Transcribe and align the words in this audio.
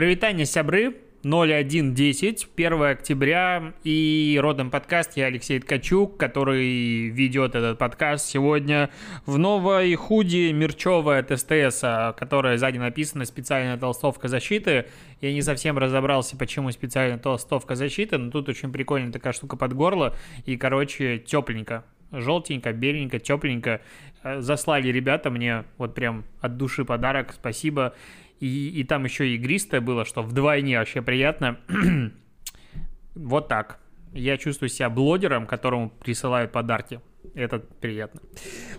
Привитание, 0.00 0.46
сябры. 0.46 0.96
0110, 1.24 2.48
1 2.56 2.82
октября, 2.84 3.74
и 3.84 4.38
родом 4.40 4.70
подкаст 4.70 5.18
я 5.18 5.26
Алексей 5.26 5.60
Ткачук, 5.60 6.16
который 6.16 7.10
ведет 7.10 7.54
этот 7.54 7.76
подкаст 7.76 8.24
сегодня 8.26 8.88
в 9.26 9.36
новой 9.36 9.94
худи 9.96 10.52
мерчевой 10.52 11.18
от 11.18 11.38
СТС, 11.38 11.84
которая 12.16 12.56
сзади 12.56 12.78
написана 12.78 13.26
«Специальная 13.26 13.76
толстовка 13.76 14.28
защиты». 14.28 14.86
Я 15.20 15.34
не 15.34 15.42
совсем 15.42 15.76
разобрался, 15.76 16.34
почему 16.38 16.70
специальная 16.70 17.18
толстовка 17.18 17.74
защиты, 17.74 18.16
но 18.16 18.30
тут 18.30 18.48
очень 18.48 18.72
прикольная 18.72 19.12
такая 19.12 19.34
штука 19.34 19.58
под 19.58 19.74
горло, 19.74 20.16
и, 20.46 20.56
короче, 20.56 21.18
тепленько 21.18 21.84
желтенько, 22.12 22.72
беленько, 22.72 23.18
тепленько. 23.18 23.80
Заслали 24.24 24.88
ребята 24.88 25.30
мне 25.30 25.64
вот 25.78 25.94
прям 25.94 26.24
от 26.40 26.56
души 26.56 26.84
подарок, 26.84 27.32
спасибо. 27.32 27.94
И, 28.40 28.80
и 28.80 28.84
там 28.84 29.04
еще 29.04 29.34
игристое 29.34 29.80
было, 29.80 30.04
что 30.04 30.22
вдвойне 30.22 30.78
вообще 30.78 31.02
приятно. 31.02 31.58
вот 33.14 33.48
так. 33.48 33.78
Я 34.12 34.38
чувствую 34.38 34.70
себя 34.70 34.90
блогером, 34.90 35.46
которому 35.46 35.90
присылают 35.90 36.50
подарки. 36.50 37.00
Это 37.34 37.58
приятно. 37.58 38.20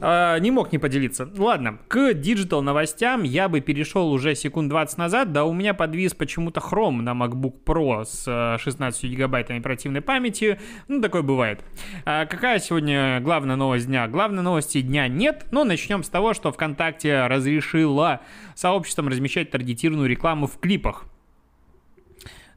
А, 0.02 0.38
не 0.40 0.52
мог 0.52 0.72
не 0.72 0.78
поделиться. 0.78 1.30
Ладно, 1.38 1.80
к 1.88 2.14
digital 2.14 2.62
новостям 2.62 3.24
я 3.24 3.48
бы 3.48 3.62
перешел 3.62 4.12
уже 4.12 4.36
секунд 4.36 4.70
20 4.70 4.98
назад. 4.98 5.32
Да 5.32 5.46
у 5.46 5.54
меня 5.54 5.74
подвис 5.74 6.14
почему-то 6.14 6.60
Chrome 6.60 7.02
на 7.02 7.12
MacBook 7.12 7.64
Pro 7.66 8.04
с 8.04 8.58
16 8.62 9.04
э, 9.04 9.08
гигабайтами 9.08 9.60
оперативной 9.60 10.02
памяти. 10.02 10.60
Ну, 10.88 11.02
такое 11.02 11.22
бывает. 11.22 11.64
А 12.05 12.26
какая 12.26 12.60
сегодня 12.60 13.20
главная 13.22 13.55
новость 13.55 13.88
дня? 13.88 14.08
Главной 14.08 14.44
новости 14.44 14.82
дня 14.82 15.08
нет, 15.08 15.46
но 15.52 15.63
начнем 15.63 16.04
с 16.04 16.10
того, 16.10 16.34
что 16.34 16.52
ВКонтакте 16.52 17.27
разрешила 17.27 18.22
сообществам 18.55 19.08
размещать 19.08 19.49
таргетированную 19.52 20.10
рекламу 20.10 20.48
в 20.48 20.60
клипах. 20.60 21.05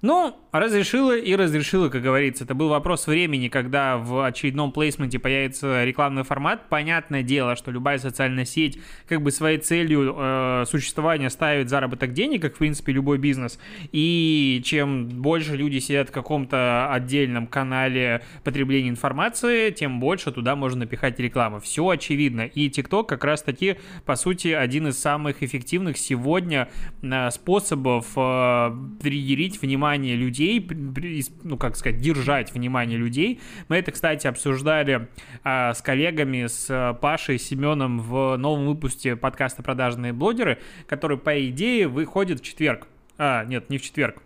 Ну, 0.04 0.36
разрешила 0.52 1.16
и 1.16 1.34
разрешила, 1.34 1.88
как 1.88 2.02
говорится. 2.02 2.44
Это 2.44 2.54
был 2.54 2.68
вопрос 2.68 3.06
времени, 3.06 3.48
когда 3.48 3.96
в 3.96 4.22
очередном 4.26 4.70
плейсменте 4.70 5.18
появится 5.18 5.82
рекламный 5.82 6.24
формат. 6.24 6.68
Понятное 6.68 7.22
дело, 7.22 7.56
что 7.56 7.70
любая 7.70 7.96
социальная 7.96 8.44
сеть 8.44 8.78
как 9.08 9.22
бы 9.22 9.30
своей 9.30 9.56
целью 9.56 10.14
э, 10.14 10.64
существования 10.68 11.30
ставит 11.30 11.70
заработок 11.70 12.12
денег, 12.12 12.42
как 12.42 12.56
в 12.56 12.58
принципе 12.58 12.92
любой 12.92 13.16
бизнес. 13.16 13.58
И 13.92 14.60
чем 14.62 15.08
больше 15.08 15.56
люди 15.56 15.78
сидят 15.78 16.10
в 16.10 16.12
каком-то 16.12 16.92
отдельном 16.92 17.46
канале 17.46 18.22
потребления 18.44 18.90
информации, 18.90 19.70
тем 19.70 20.00
больше 20.00 20.32
туда 20.32 20.54
можно 20.54 20.80
напихать 20.80 21.18
рекламу. 21.18 21.60
Все 21.60 21.88
очевидно. 21.88 22.42
И 22.42 22.68
TikTok 22.68 23.06
как 23.06 23.24
раз 23.24 23.42
таки, 23.42 23.76
по 24.04 24.16
сути, 24.16 24.48
один 24.48 24.88
из 24.88 24.98
самых 24.98 25.42
эффективных 25.42 25.96
сегодня 25.96 26.68
э, 27.00 27.30
способов 27.30 28.08
э, 28.16 28.76
триггерить 29.00 29.62
внимание 29.62 29.93
внимание 29.94 30.16
людей, 30.16 30.66
ну, 31.42 31.56
как 31.56 31.76
сказать, 31.76 32.00
держать 32.00 32.52
внимание 32.52 32.98
людей. 32.98 33.40
Мы 33.68 33.76
это, 33.76 33.92
кстати, 33.92 34.26
обсуждали 34.26 35.08
а, 35.44 35.72
с 35.72 35.82
коллегами, 35.82 36.46
с 36.46 36.66
а, 36.68 36.94
Пашей, 36.94 37.38
Семеном 37.38 38.00
в 38.00 38.36
новом 38.36 38.66
выпуске 38.66 39.16
подкаста 39.16 39.62
«Продажные 39.62 40.12
блогеры», 40.12 40.58
который, 40.86 41.16
по 41.16 41.48
идее, 41.48 41.86
выходит 41.86 42.40
в 42.40 42.44
четверг. 42.44 42.88
А, 43.18 43.44
нет, 43.44 43.70
не 43.70 43.78
в 43.78 43.82
четверг, 43.82 44.22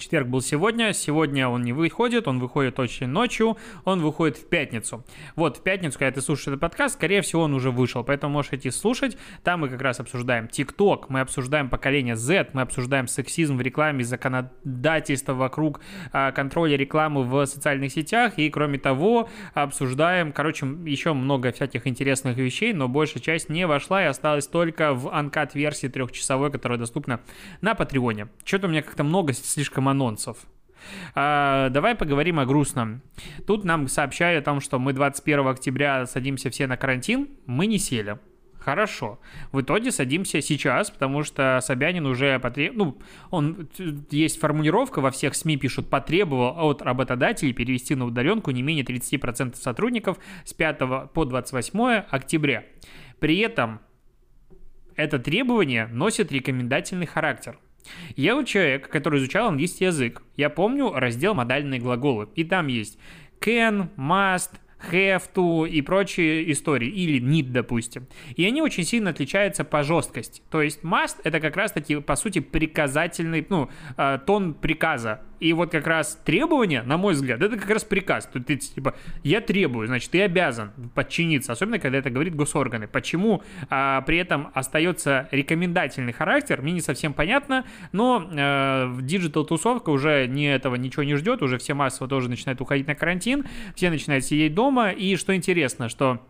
Четверг 0.00 0.28
был 0.28 0.40
сегодня, 0.40 0.94
сегодня 0.94 1.46
он 1.46 1.62
не 1.62 1.74
выходит, 1.74 2.26
он 2.26 2.38
выходит 2.38 2.80
очень 2.80 3.06
ночью, 3.06 3.58
он 3.84 4.00
выходит 4.00 4.38
в 4.38 4.48
пятницу. 4.48 5.04
Вот, 5.36 5.58
в 5.58 5.62
пятницу, 5.62 5.98
когда 5.98 6.12
ты 6.12 6.22
слушаешь 6.22 6.48
этот 6.48 6.60
подкаст, 6.60 6.94
скорее 6.94 7.20
всего, 7.20 7.42
он 7.42 7.52
уже 7.52 7.70
вышел, 7.70 8.02
поэтому 8.02 8.32
можешь 8.32 8.54
идти 8.54 8.70
слушать. 8.70 9.18
Там 9.44 9.60
мы 9.60 9.68
как 9.68 9.82
раз 9.82 10.00
обсуждаем 10.00 10.46
TikTok, 10.46 11.06
мы 11.10 11.20
обсуждаем 11.20 11.68
поколение 11.68 12.16
Z, 12.16 12.48
мы 12.54 12.62
обсуждаем 12.62 13.08
сексизм 13.08 13.58
в 13.58 13.60
рекламе, 13.60 14.02
законодательство 14.02 15.34
вокруг 15.34 15.82
а, 16.12 16.32
контроля 16.32 16.78
рекламы 16.78 17.24
в 17.24 17.44
социальных 17.44 17.92
сетях, 17.92 18.38
и, 18.38 18.48
кроме 18.48 18.78
того, 18.78 19.28
обсуждаем, 19.52 20.32
короче, 20.32 20.66
еще 20.86 21.12
много 21.12 21.52
всяких 21.52 21.86
интересных 21.86 22.38
вещей, 22.38 22.72
но 22.72 22.88
большая 22.88 23.22
часть 23.22 23.50
не 23.50 23.66
вошла 23.66 24.02
и 24.02 24.06
осталась 24.06 24.46
только 24.46 24.94
в 24.94 25.12
анкат-версии 25.12 25.88
трехчасовой, 25.88 26.50
которая 26.50 26.78
доступна 26.78 27.20
на 27.60 27.74
Патреоне. 27.74 28.28
Что-то 28.46 28.66
у 28.66 28.70
меня 28.70 28.80
как-то 28.80 29.04
много 29.04 29.34
слишком 29.34 29.89
анонсов. 29.90 30.38
А, 31.14 31.68
давай 31.70 31.94
поговорим 31.94 32.38
о 32.38 32.46
грустном. 32.46 33.02
Тут 33.46 33.64
нам 33.64 33.88
сообщали 33.88 34.36
о 34.36 34.42
том, 34.42 34.60
что 34.60 34.78
мы 34.78 34.92
21 34.92 35.46
октября 35.46 36.06
садимся 36.06 36.50
все 36.50 36.66
на 36.66 36.76
карантин. 36.76 37.28
Мы 37.46 37.66
не 37.66 37.78
сели. 37.78 38.18
Хорошо. 38.58 39.18
В 39.52 39.62
итоге 39.62 39.90
садимся 39.90 40.42
сейчас, 40.42 40.90
потому 40.90 41.22
что 41.24 41.60
Собянин 41.62 42.04
уже 42.04 42.38
потребовал... 42.38 42.84
Ну, 42.84 42.98
он... 43.30 43.68
Есть 44.10 44.38
формулировка, 44.38 45.00
во 45.00 45.10
всех 45.10 45.34
СМИ 45.34 45.56
пишут, 45.56 45.88
потребовал 45.88 46.68
от 46.68 46.82
работодателей 46.82 47.54
перевести 47.54 47.94
на 47.94 48.04
удаленку 48.04 48.50
не 48.50 48.62
менее 48.62 48.84
30% 48.84 49.56
сотрудников 49.56 50.18
с 50.44 50.52
5 50.52 50.78
по 51.14 51.24
28 51.24 51.80
октября. 52.10 52.64
При 53.18 53.38
этом 53.38 53.80
это 54.94 55.18
требование 55.18 55.86
носит 55.86 56.30
рекомендательный 56.30 57.06
характер– 57.06 57.58
я 58.16 58.34
вот 58.34 58.46
человек, 58.46 58.88
который 58.88 59.18
изучал 59.20 59.48
английский 59.48 59.86
язык. 59.86 60.22
Я 60.36 60.50
помню 60.50 60.92
раздел 60.92 61.34
модальные 61.34 61.80
глаголы. 61.80 62.28
И 62.34 62.44
там 62.44 62.66
есть 62.66 62.98
can, 63.40 63.88
must, 63.96 64.50
have 64.90 65.22
to 65.34 65.68
и 65.68 65.82
прочие 65.82 66.50
истории, 66.52 66.88
или 66.88 67.20
need, 67.20 67.50
допустим. 67.50 68.06
И 68.36 68.44
они 68.46 68.62
очень 68.62 68.84
сильно 68.84 69.10
отличаются 69.10 69.64
по 69.64 69.82
жесткости. 69.82 70.42
То 70.50 70.62
есть 70.62 70.82
must 70.82 71.16
это 71.24 71.40
как 71.40 71.56
раз 71.56 71.72
таки, 71.72 71.96
по 71.96 72.16
сути, 72.16 72.38
приказательный, 72.38 73.46
ну, 73.48 73.68
э, 73.96 74.18
тон 74.26 74.54
приказа. 74.54 75.22
И 75.40 75.52
вот 75.54 75.70
как 75.70 75.86
раз 75.86 76.20
требование, 76.24 76.82
на 76.82 76.98
мой 76.98 77.14
взгляд, 77.14 77.42
это 77.42 77.56
как 77.56 77.68
раз 77.68 77.82
приказ. 77.82 78.28
Тут 78.32 78.46
ты 78.46 78.56
типа, 78.56 78.94
я 79.24 79.40
требую, 79.40 79.86
значит, 79.86 80.10
ты 80.10 80.22
обязан 80.22 80.70
подчиниться, 80.94 81.52
особенно 81.52 81.78
когда 81.78 81.98
это 81.98 82.10
говорит 82.10 82.34
госорганы. 82.34 82.86
Почему 82.86 83.42
а, 83.70 84.02
при 84.02 84.18
этом 84.18 84.50
остается 84.54 85.28
рекомендательный 85.30 86.12
характер, 86.12 86.60
мне 86.60 86.72
не 86.72 86.82
совсем 86.82 87.14
понятно, 87.14 87.64
но 87.92 88.28
э, 88.30 88.86
в 88.86 89.02
digital 89.02 89.43
-тусовка 89.43 89.90
уже 89.90 90.26
не 90.26 90.52
этого 90.52 90.74
ничего 90.74 91.02
не 91.02 91.14
ждет, 91.16 91.42
уже 91.42 91.58
все 91.58 91.74
массово 91.74 92.08
тоже 92.08 92.28
начинают 92.28 92.60
уходить 92.60 92.86
на 92.86 92.94
карантин, 92.94 93.46
все 93.74 93.90
начинают 93.90 94.24
сидеть 94.24 94.54
дома, 94.54 94.90
и 94.90 95.16
что 95.16 95.34
интересно, 95.34 95.88
что 95.88 96.20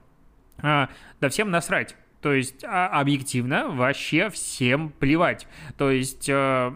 э, 0.63 0.87
да 1.21 1.29
всем 1.29 1.51
насрать. 1.51 1.97
То 2.23 2.33
есть 2.33 2.65
а, 2.65 2.89
объективно 2.89 3.69
вообще 3.69 4.29
всем 4.29 4.91
плевать. 4.91 5.47
То 5.79 5.91
есть 5.91 6.29
э, 6.29 6.73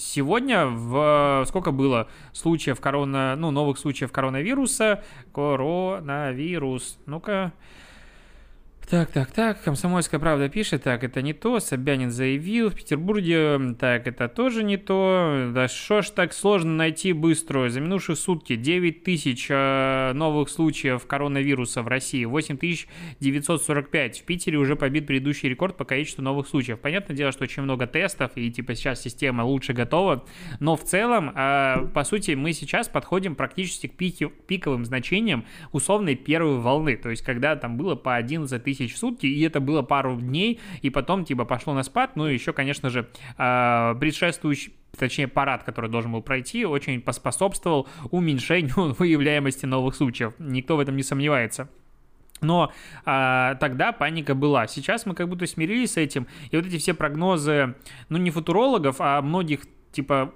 Сегодня 0.00 0.64
в 0.64 1.44
сколько 1.46 1.72
было 1.72 2.08
случаев 2.32 2.80
корона, 2.80 3.36
ну, 3.36 3.50
новых 3.50 3.78
случаев 3.78 4.10
коронавируса? 4.10 5.04
Коронавирус. 5.34 6.98
Ну-ка, 7.04 7.52
так, 8.90 9.12
так, 9.12 9.30
так, 9.30 9.62
Комсомольская 9.62 10.18
правда 10.18 10.48
пишет, 10.48 10.82
так, 10.82 11.04
это 11.04 11.22
не 11.22 11.32
то, 11.32 11.60
Собянин 11.60 12.10
заявил 12.10 12.70
в 12.70 12.74
Петербурге, 12.74 13.76
так, 13.78 14.08
это 14.08 14.26
тоже 14.28 14.64
не 14.64 14.78
то, 14.78 15.52
да 15.54 15.68
что 15.68 16.02
ж 16.02 16.10
так 16.10 16.32
сложно 16.32 16.72
найти 16.72 17.12
быстро, 17.12 17.68
за 17.68 17.80
минувшие 17.80 18.16
сутки 18.16 18.56
9 18.56 19.04
тысяч 19.04 19.46
э, 19.48 20.12
новых 20.14 20.48
случаев 20.50 21.06
коронавируса 21.06 21.82
в 21.82 21.88
России, 21.88 22.24
8945, 22.24 24.22
в 24.22 24.24
Питере 24.24 24.58
уже 24.58 24.74
побит 24.74 25.06
предыдущий 25.06 25.48
рекорд 25.48 25.76
по 25.76 25.84
количеству 25.84 26.22
новых 26.22 26.48
случаев. 26.48 26.80
Понятное 26.80 27.16
дело, 27.16 27.30
что 27.30 27.44
очень 27.44 27.62
много 27.62 27.86
тестов, 27.86 28.32
и 28.34 28.50
типа 28.50 28.74
сейчас 28.74 29.00
система 29.00 29.42
лучше 29.42 29.72
готова, 29.72 30.24
но 30.58 30.74
в 30.74 30.82
целом, 30.82 31.30
э, 31.30 31.86
по 31.94 32.02
сути, 32.02 32.32
мы 32.32 32.52
сейчас 32.52 32.88
подходим 32.88 33.36
практически 33.36 33.86
к 33.86 33.96
пике, 33.96 34.30
пиковым 34.48 34.84
значениям 34.84 35.44
условной 35.70 36.16
первой 36.16 36.58
волны, 36.58 36.96
то 36.96 37.08
есть 37.08 37.22
когда 37.22 37.54
там 37.54 37.76
было 37.76 37.94
по 37.94 38.16
11 38.16 38.64
тысяч 38.64 38.79
тысяч 38.80 38.94
в 38.94 38.98
сутки, 38.98 39.26
и 39.26 39.42
это 39.42 39.60
было 39.60 39.82
пару 39.82 40.16
дней, 40.16 40.60
и 40.82 40.90
потом, 40.90 41.24
типа, 41.24 41.44
пошло 41.44 41.74
на 41.74 41.82
спад, 41.82 42.16
ну, 42.16 42.24
еще, 42.24 42.52
конечно 42.52 42.90
же, 42.90 43.08
э, 43.38 43.94
предшествующий 44.00 44.72
точнее 44.98 45.28
парад, 45.28 45.62
который 45.62 45.90
должен 45.90 46.12
был 46.12 46.22
пройти, 46.22 46.64
очень 46.64 47.00
поспособствовал 47.00 47.88
уменьшению 48.10 48.94
выявляемости 48.98 49.66
новых 49.66 49.94
случаев. 49.94 50.32
Никто 50.38 50.76
в 50.76 50.80
этом 50.80 50.96
не 50.96 51.02
сомневается. 51.02 51.68
Но 52.40 52.72
а, 53.04 53.54
тогда 53.56 53.92
паника 53.92 54.34
была. 54.34 54.66
Сейчас 54.66 55.04
мы 55.04 55.14
как 55.14 55.28
будто 55.28 55.46
смирились 55.46 55.92
с 55.92 55.96
этим. 55.98 56.26
И 56.50 56.56
вот 56.56 56.66
эти 56.66 56.78
все 56.78 56.94
прогнозы, 56.94 57.74
ну 58.08 58.16
не 58.18 58.30
футурологов, 58.30 58.96
а 58.98 59.20
многих 59.20 59.60
типа 59.92 60.32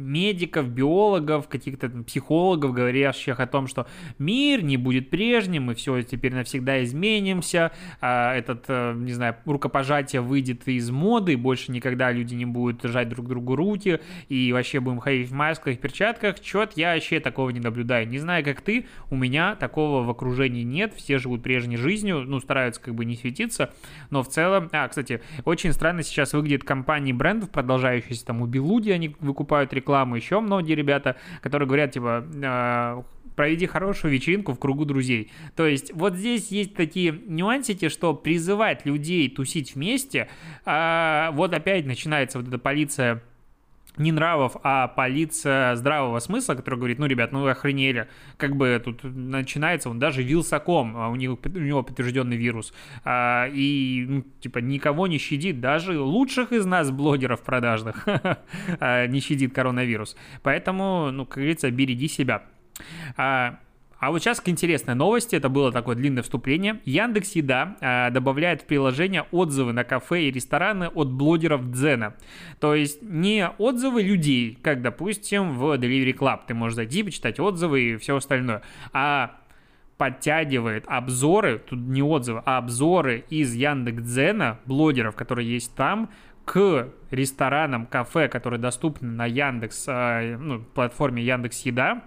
медиков, 0.00 0.68
биологов, 0.68 1.48
каких-то 1.48 1.88
психологов, 1.88 2.72
говорящих 2.72 3.40
о 3.40 3.46
том, 3.46 3.66
что 3.66 3.86
мир 4.18 4.62
не 4.62 4.76
будет 4.76 5.10
прежним, 5.10 5.64
мы 5.64 5.74
все 5.74 6.02
теперь 6.02 6.34
навсегда 6.34 6.82
изменимся, 6.82 7.72
а 8.00 8.34
этот, 8.34 8.64
э, 8.68 8.94
не 8.96 9.12
знаю, 9.12 9.36
рукопожатие 9.44 10.20
выйдет 10.20 10.66
из 10.68 10.90
моды, 10.90 11.36
больше 11.36 11.72
никогда 11.72 12.10
люди 12.10 12.34
не 12.34 12.46
будут 12.46 12.82
жать 12.84 13.08
друг 13.08 13.28
другу 13.28 13.56
руки, 13.56 14.00
и 14.28 14.52
вообще 14.52 14.80
будем 14.80 15.00
ходить 15.00 15.28
в 15.28 15.32
масках, 15.32 15.76
в 15.76 15.78
перчатках, 15.78 16.40
чет, 16.40 16.72
я 16.76 16.94
вообще 16.94 17.20
такого 17.20 17.50
не 17.50 17.60
наблюдаю. 17.60 18.08
Не 18.08 18.18
знаю, 18.18 18.44
как 18.44 18.60
ты, 18.60 18.86
у 19.10 19.16
меня 19.16 19.54
такого 19.56 20.04
в 20.04 20.10
окружении 20.10 20.62
нет, 20.62 20.94
все 20.94 21.18
живут 21.18 21.42
прежней 21.42 21.76
жизнью, 21.76 22.24
ну, 22.26 22.40
стараются 22.40 22.80
как 22.80 22.94
бы 22.94 23.04
не 23.04 23.16
светиться, 23.16 23.72
но 24.10 24.22
в 24.22 24.28
целом... 24.28 24.68
А, 24.72 24.88
кстати, 24.88 25.20
очень 25.44 25.72
странно 25.72 26.02
сейчас 26.02 26.32
выглядит 26.32 26.64
компании 26.64 27.12
брендов, 27.12 27.50
продолжающиеся 27.50 28.26
там 28.26 28.42
у 28.42 28.46
Белуди, 28.46 28.90
они 28.90 29.14
выкупают 29.20 29.72
рекламу, 29.72 29.89
еще 30.14 30.40
многие 30.40 30.74
ребята, 30.74 31.16
которые 31.42 31.66
говорят, 31.66 31.92
типа, 31.92 32.24
э, 32.32 33.02
проведи 33.36 33.66
хорошую 33.66 34.12
вечеринку 34.12 34.52
в 34.52 34.58
кругу 34.58 34.84
друзей. 34.84 35.30
То 35.56 35.66
есть 35.66 35.92
вот 35.94 36.14
здесь 36.14 36.48
есть 36.48 36.74
такие 36.74 37.18
нюансики, 37.26 37.88
что 37.88 38.12
призывать 38.14 38.84
людей 38.84 39.30
тусить 39.30 39.74
вместе, 39.74 40.28
а, 40.66 41.30
вот 41.32 41.54
опять 41.54 41.86
начинается 41.86 42.38
вот 42.38 42.48
эта 42.48 42.58
полиция 42.58 43.22
не 44.00 44.12
нравов, 44.12 44.56
а 44.62 44.88
полиция 44.88 45.76
здравого 45.76 46.18
смысла, 46.18 46.54
который 46.54 46.76
говорит, 46.76 46.98
ну, 46.98 47.06
ребят, 47.06 47.32
ну 47.32 47.42
вы 47.42 47.50
охренели, 47.50 48.08
как 48.36 48.56
бы 48.56 48.80
тут 48.84 49.04
начинается, 49.04 49.90
он 49.90 49.98
даже 49.98 50.22
Вилсаком, 50.22 50.96
а 50.96 51.08
у 51.08 51.16
него, 51.16 51.38
у 51.42 51.58
него 51.58 51.82
подтвержденный 51.82 52.36
вирус, 52.36 52.72
а, 53.04 53.46
и, 53.52 54.04
ну, 54.08 54.24
типа, 54.40 54.58
никого 54.58 55.06
не 55.06 55.18
щадит, 55.18 55.60
даже 55.60 56.00
лучших 56.00 56.52
из 56.52 56.66
нас, 56.66 56.90
блогеров 56.90 57.42
продажных, 57.42 58.08
а, 58.80 59.06
не 59.06 59.20
щадит 59.20 59.54
коронавирус. 59.54 60.16
Поэтому, 60.42 61.10
ну, 61.12 61.26
как 61.26 61.36
говорится, 61.36 61.70
береги 61.70 62.08
себя. 62.08 62.42
А, 64.00 64.08
а 64.08 64.10
вот 64.10 64.22
сейчас 64.22 64.40
к 64.40 64.48
интересной 64.48 64.94
новости, 64.94 65.36
это 65.36 65.48
было 65.48 65.70
такое 65.70 65.94
длинное 65.94 66.22
вступление. 66.22 66.80
Яндекс 66.84 67.32
Еда 67.32 67.76
э, 67.80 68.10
добавляет 68.10 68.62
в 68.62 68.64
приложение 68.64 69.26
отзывы 69.30 69.72
на 69.72 69.84
кафе 69.84 70.24
и 70.24 70.30
рестораны 70.30 70.88
от 70.88 71.12
блогеров 71.12 71.70
Дзена. 71.70 72.14
То 72.58 72.74
есть 72.74 73.02
не 73.02 73.46
отзывы 73.46 74.02
людей, 74.02 74.58
как, 74.62 74.82
допустим, 74.82 75.52
в 75.52 75.74
Delivery 75.74 76.16
Club. 76.16 76.40
Ты 76.46 76.54
можешь 76.54 76.76
зайти, 76.76 77.02
почитать 77.02 77.38
отзывы 77.38 77.82
и 77.82 77.96
все 77.98 78.16
остальное. 78.16 78.62
А 78.92 79.38
подтягивает 79.96 80.84
обзоры, 80.86 81.58
тут 81.58 81.78
не 81.78 82.02
отзывы, 82.02 82.42
а 82.46 82.56
обзоры 82.56 83.26
из 83.28 83.54
Яндекс.Дзена, 83.54 84.58
блогеров, 84.64 85.14
которые 85.14 85.52
есть 85.52 85.76
там, 85.76 86.08
к 86.46 86.88
ресторанам, 87.10 87.84
кафе, 87.84 88.28
которые 88.28 88.58
доступны 88.58 89.08
на 89.08 89.26
Яндекс, 89.26 89.84
э, 89.88 90.36
ну, 90.38 90.60
платформе 90.60 91.22
Яндекс 91.22 91.60
Еда, 91.66 92.02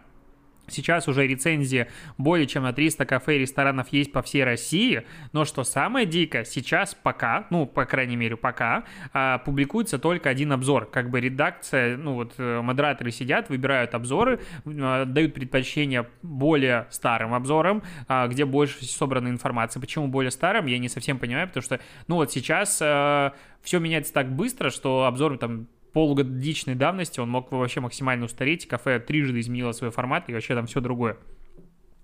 Сейчас 0.73 1.07
уже 1.07 1.27
рецензии 1.27 1.87
более 2.17 2.47
чем 2.47 2.63
на 2.63 2.73
300 2.73 3.05
кафе 3.05 3.37
и 3.37 3.39
ресторанов 3.39 3.89
есть 3.89 4.11
по 4.11 4.21
всей 4.21 4.43
России, 4.43 5.03
но 5.31 5.45
что 5.45 5.63
самое 5.63 6.05
дикое, 6.05 6.43
сейчас 6.43 6.95
пока, 6.95 7.47
ну, 7.49 7.65
по 7.65 7.85
крайней 7.85 8.15
мере, 8.15 8.35
пока, 8.35 8.83
а, 9.13 9.39
публикуется 9.39 9.99
только 9.99 10.29
один 10.29 10.51
обзор. 10.51 10.85
Как 10.85 11.09
бы 11.09 11.19
редакция, 11.19 11.97
ну, 11.97 12.15
вот 12.15 12.33
э, 12.37 12.61
модераторы 12.61 13.11
сидят, 13.11 13.49
выбирают 13.49 13.93
обзоры, 13.93 14.39
а, 14.65 15.05
дают 15.05 15.33
предпочтение 15.33 16.07
более 16.21 16.87
старым 16.89 17.33
обзорам, 17.33 17.83
а, 18.07 18.27
где 18.27 18.45
больше 18.45 18.85
собрана 18.85 19.29
информация. 19.29 19.79
Почему 19.79 20.07
более 20.07 20.31
старым, 20.31 20.65
я 20.65 20.79
не 20.79 20.89
совсем 20.89 21.19
понимаю, 21.19 21.47
потому 21.47 21.63
что, 21.63 21.79
ну, 22.07 22.15
вот 22.15 22.31
сейчас 22.31 22.79
а, 22.81 23.33
все 23.61 23.79
меняется 23.79 24.13
так 24.13 24.31
быстро, 24.31 24.69
что 24.69 25.05
обзоры 25.05 25.37
там 25.37 25.67
полугодичной 25.93 26.75
давности 26.75 27.19
он 27.19 27.29
мог 27.29 27.51
вообще 27.51 27.79
максимально 27.79 28.25
устареть. 28.25 28.67
Кафе 28.67 28.99
трижды 28.99 29.39
изменило 29.39 29.71
свой 29.71 29.91
формат 29.91 30.29
и 30.29 30.33
вообще 30.33 30.55
там 30.55 30.65
все 30.65 30.81
другое. 30.81 31.17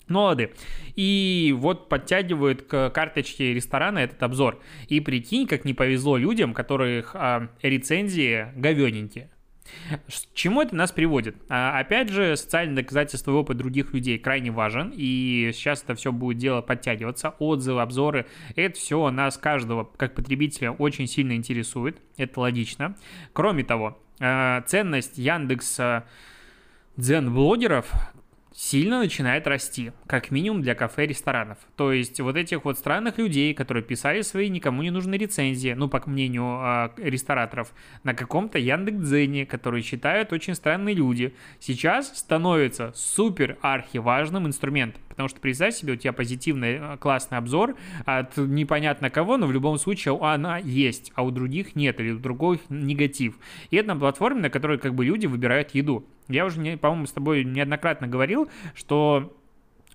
Ну, 0.07 0.21
лады. 0.23 0.51
И 0.95 1.55
вот 1.57 1.87
подтягивают 1.87 2.63
к 2.63 2.89
карточке 2.89 3.53
ресторана 3.53 3.99
этот 3.99 4.21
обзор. 4.23 4.59
И 4.87 4.99
прикинь, 4.99 5.47
как 5.47 5.65
не 5.65 5.73
повезло 5.73 6.17
людям, 6.17 6.53
которых 6.53 7.15
а, 7.15 7.49
рецензии 7.61 8.47
говененькие. 8.55 9.29
Чему 10.33 10.61
это 10.61 10.75
нас 10.75 10.91
приводит? 10.91 11.35
А, 11.49 11.79
опять 11.79 12.09
же, 12.09 12.35
социальное 12.37 12.83
доказательство 12.83 13.31
и 13.31 13.35
опыт 13.35 13.57
других 13.57 13.93
людей 13.93 14.17
крайне 14.17 14.51
важен, 14.51 14.93
и 14.95 15.51
сейчас 15.53 15.83
это 15.83 15.95
все 15.95 16.11
будет 16.11 16.37
дело 16.37 16.61
подтягиваться, 16.61 17.35
отзывы, 17.39 17.81
обзоры, 17.81 18.25
это 18.55 18.77
все 18.77 19.09
нас 19.09 19.37
каждого, 19.37 19.89
как 19.97 20.15
потребителя, 20.15 20.71
очень 20.71 21.07
сильно 21.07 21.33
интересует, 21.35 21.97
это 22.17 22.39
логично. 22.39 22.95
Кроме 23.33 23.63
того, 23.63 23.97
а, 24.19 24.61
ценность 24.61 25.17
Яндекса 25.17 26.05
дзен-блогеров 26.97 27.91
сильно 28.59 28.99
начинает 28.99 29.47
расти, 29.47 29.93
как 30.05 30.31
минимум 30.31 30.61
для 30.61 30.75
кафе 30.75 31.05
и 31.05 31.07
ресторанов. 31.07 31.57
То 31.77 31.93
есть 31.93 32.19
вот 32.19 32.35
этих 32.35 32.65
вот 32.65 32.77
странных 32.77 33.17
людей, 33.17 33.53
которые 33.53 33.83
писали 33.83 34.21
свои 34.21 34.49
никому 34.49 34.81
не 34.81 34.91
нужные 34.91 35.17
рецензии, 35.17 35.71
ну, 35.71 35.87
по 35.87 36.03
мнению 36.05 36.59
э, 36.61 36.89
рестораторов, 36.97 37.71
на 38.03 38.13
каком-то 38.13 38.59
Яндекс.Дзене, 38.59 39.45
которые 39.45 39.81
считают 39.81 40.33
очень 40.33 40.55
странные 40.55 40.93
люди, 40.93 41.33
сейчас 41.61 42.17
становится 42.17 42.91
супер 42.93 43.57
архиважным 43.61 44.45
инструментом. 44.45 45.01
Потому 45.19 45.27
что 45.27 45.41
представь 45.41 45.75
себе, 45.75 45.91
у 45.91 45.95
тебя 45.97 46.13
позитивный 46.13 46.77
а, 46.79 46.95
классный 46.95 47.39
обзор 47.39 47.75
от 48.05 48.37
непонятно 48.37 49.09
кого, 49.09 49.35
но 49.35 49.47
в 49.47 49.51
любом 49.51 49.77
случае 49.77 50.17
она 50.17 50.59
есть, 50.59 51.11
а 51.13 51.23
у 51.23 51.31
других 51.31 51.75
нет, 51.75 51.99
или 51.99 52.11
у 52.11 52.19
других 52.19 52.61
негатив. 52.69 53.37
И 53.69 53.75
это 53.75 53.89
на 53.89 53.99
платформе, 53.99 54.39
на 54.39 54.49
которой 54.49 54.77
как 54.77 54.95
бы 54.95 55.03
люди 55.03 55.25
выбирают 55.25 55.71
еду. 55.71 56.05
Я 56.29 56.45
уже, 56.45 56.77
по-моему, 56.77 57.05
с 57.05 57.11
тобой 57.11 57.43
неоднократно 57.43 58.07
говорил, 58.07 58.49
что 58.73 59.35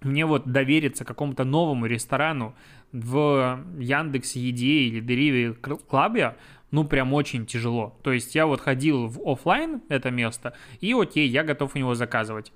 мне 0.03 0.27
вот 0.27 0.45
довериться 0.45 1.07
какому-то 1.07 1.45
новому 1.45 1.87
ресторану 1.87 2.55
в 2.93 3.65
Яндекс 3.79 4.37
Еде 4.37 4.83
или 4.83 5.03
Delivery 5.03 5.59
Club, 5.89 6.35
ну, 6.71 6.85
прям 6.85 7.15
очень 7.15 7.47
тяжело. 7.47 7.99
То 8.03 8.13
есть 8.13 8.35
я 8.35 8.45
вот 8.47 8.61
ходил 8.61 9.07
в 9.07 9.27
офлайн 9.27 9.81
это 9.89 10.11
место, 10.11 10.53
и 10.83 10.93
окей, 10.93 11.27
я 11.27 11.45
готов 11.45 11.77
у 11.77 11.79
него 11.79 11.95
заказывать. 11.95 12.53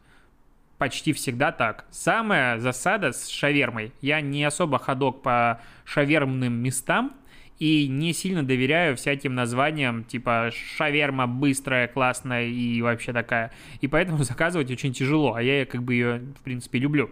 Почти 0.79 1.13
всегда 1.13 1.51
так. 1.51 1.85
Самая 1.91 2.59
засада 2.59 3.13
с 3.13 3.29
шавермой. 3.29 3.93
Я 4.01 4.21
не 4.21 4.45
особо 4.45 4.79
ходок 4.79 5.23
по 5.23 5.61
шавермным 5.85 6.53
местам, 6.53 7.15
и 7.59 7.89
не 7.89 8.13
сильно 8.13 8.43
доверяю 8.43 8.97
всяким 8.97 9.35
названиям, 9.35 10.05
типа 10.05 10.51
шаверма 10.77 11.27
быстрая, 11.27 11.89
классная 11.89 12.47
и 12.47 12.81
вообще 12.83 13.13
такая. 13.13 13.53
И 13.81 13.89
поэтому 13.89 14.19
заказывать 14.25 14.71
очень 14.71 14.93
тяжело, 14.93 15.35
а 15.35 15.43
я 15.43 15.67
как 15.67 15.83
бы 15.83 15.95
ее, 15.95 16.23
в 16.39 16.43
принципе, 16.43 16.79
люблю. 16.79 17.11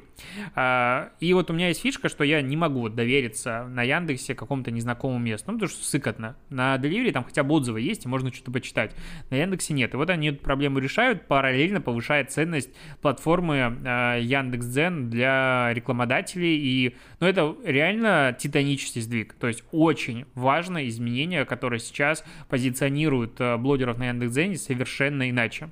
А, 0.54 1.10
и 1.20 1.32
вот 1.34 1.50
у 1.50 1.54
меня 1.54 1.68
есть 1.68 1.82
фишка, 1.82 2.08
что 2.08 2.24
я 2.24 2.42
не 2.42 2.56
могу 2.56 2.88
довериться 2.88 3.66
на 3.68 3.82
Яндексе 3.82 4.34
какому-то 4.34 4.70
незнакомому 4.70 5.18
месту, 5.18 5.50
ну, 5.50 5.58
потому 5.58 5.70
что 5.70 5.84
сыкотно. 5.84 6.36
На 6.50 6.76
Delivery 6.76 7.12
там 7.12 7.24
хотя 7.24 7.42
бы 7.42 7.54
отзывы 7.54 7.80
есть, 7.80 8.04
и 8.04 8.08
можно 8.08 8.32
что-то 8.32 8.52
почитать. 8.52 8.94
На 9.30 9.36
Яндексе 9.36 9.74
нет. 9.74 9.94
И 9.94 9.96
вот 9.96 10.10
они 10.10 10.28
эту 10.28 10.42
проблему 10.42 10.78
решают, 10.78 11.26
параллельно 11.26 11.80
повышая 11.80 12.24
ценность 12.24 12.70
платформы 13.02 13.78
а, 13.84 14.18
Яндекс.Дзен 14.18 15.10
для 15.10 15.70
рекламодателей. 15.72 16.56
И, 16.56 16.96
ну, 17.20 17.26
это 17.26 17.56
реально 17.64 18.36
титанический 18.38 19.00
сдвиг. 19.00 19.34
То 19.34 19.48
есть 19.48 19.64
очень 19.72 20.24
важное 20.36 20.86
изменение, 20.86 21.44
которое 21.44 21.80
сейчас 21.80 22.24
позиционирует 22.48 23.40
э, 23.40 23.56
блогеров 23.56 23.98
на 23.98 24.08
Яндекс.Дзене 24.08 24.56
совершенно 24.56 25.28
иначе. 25.28 25.70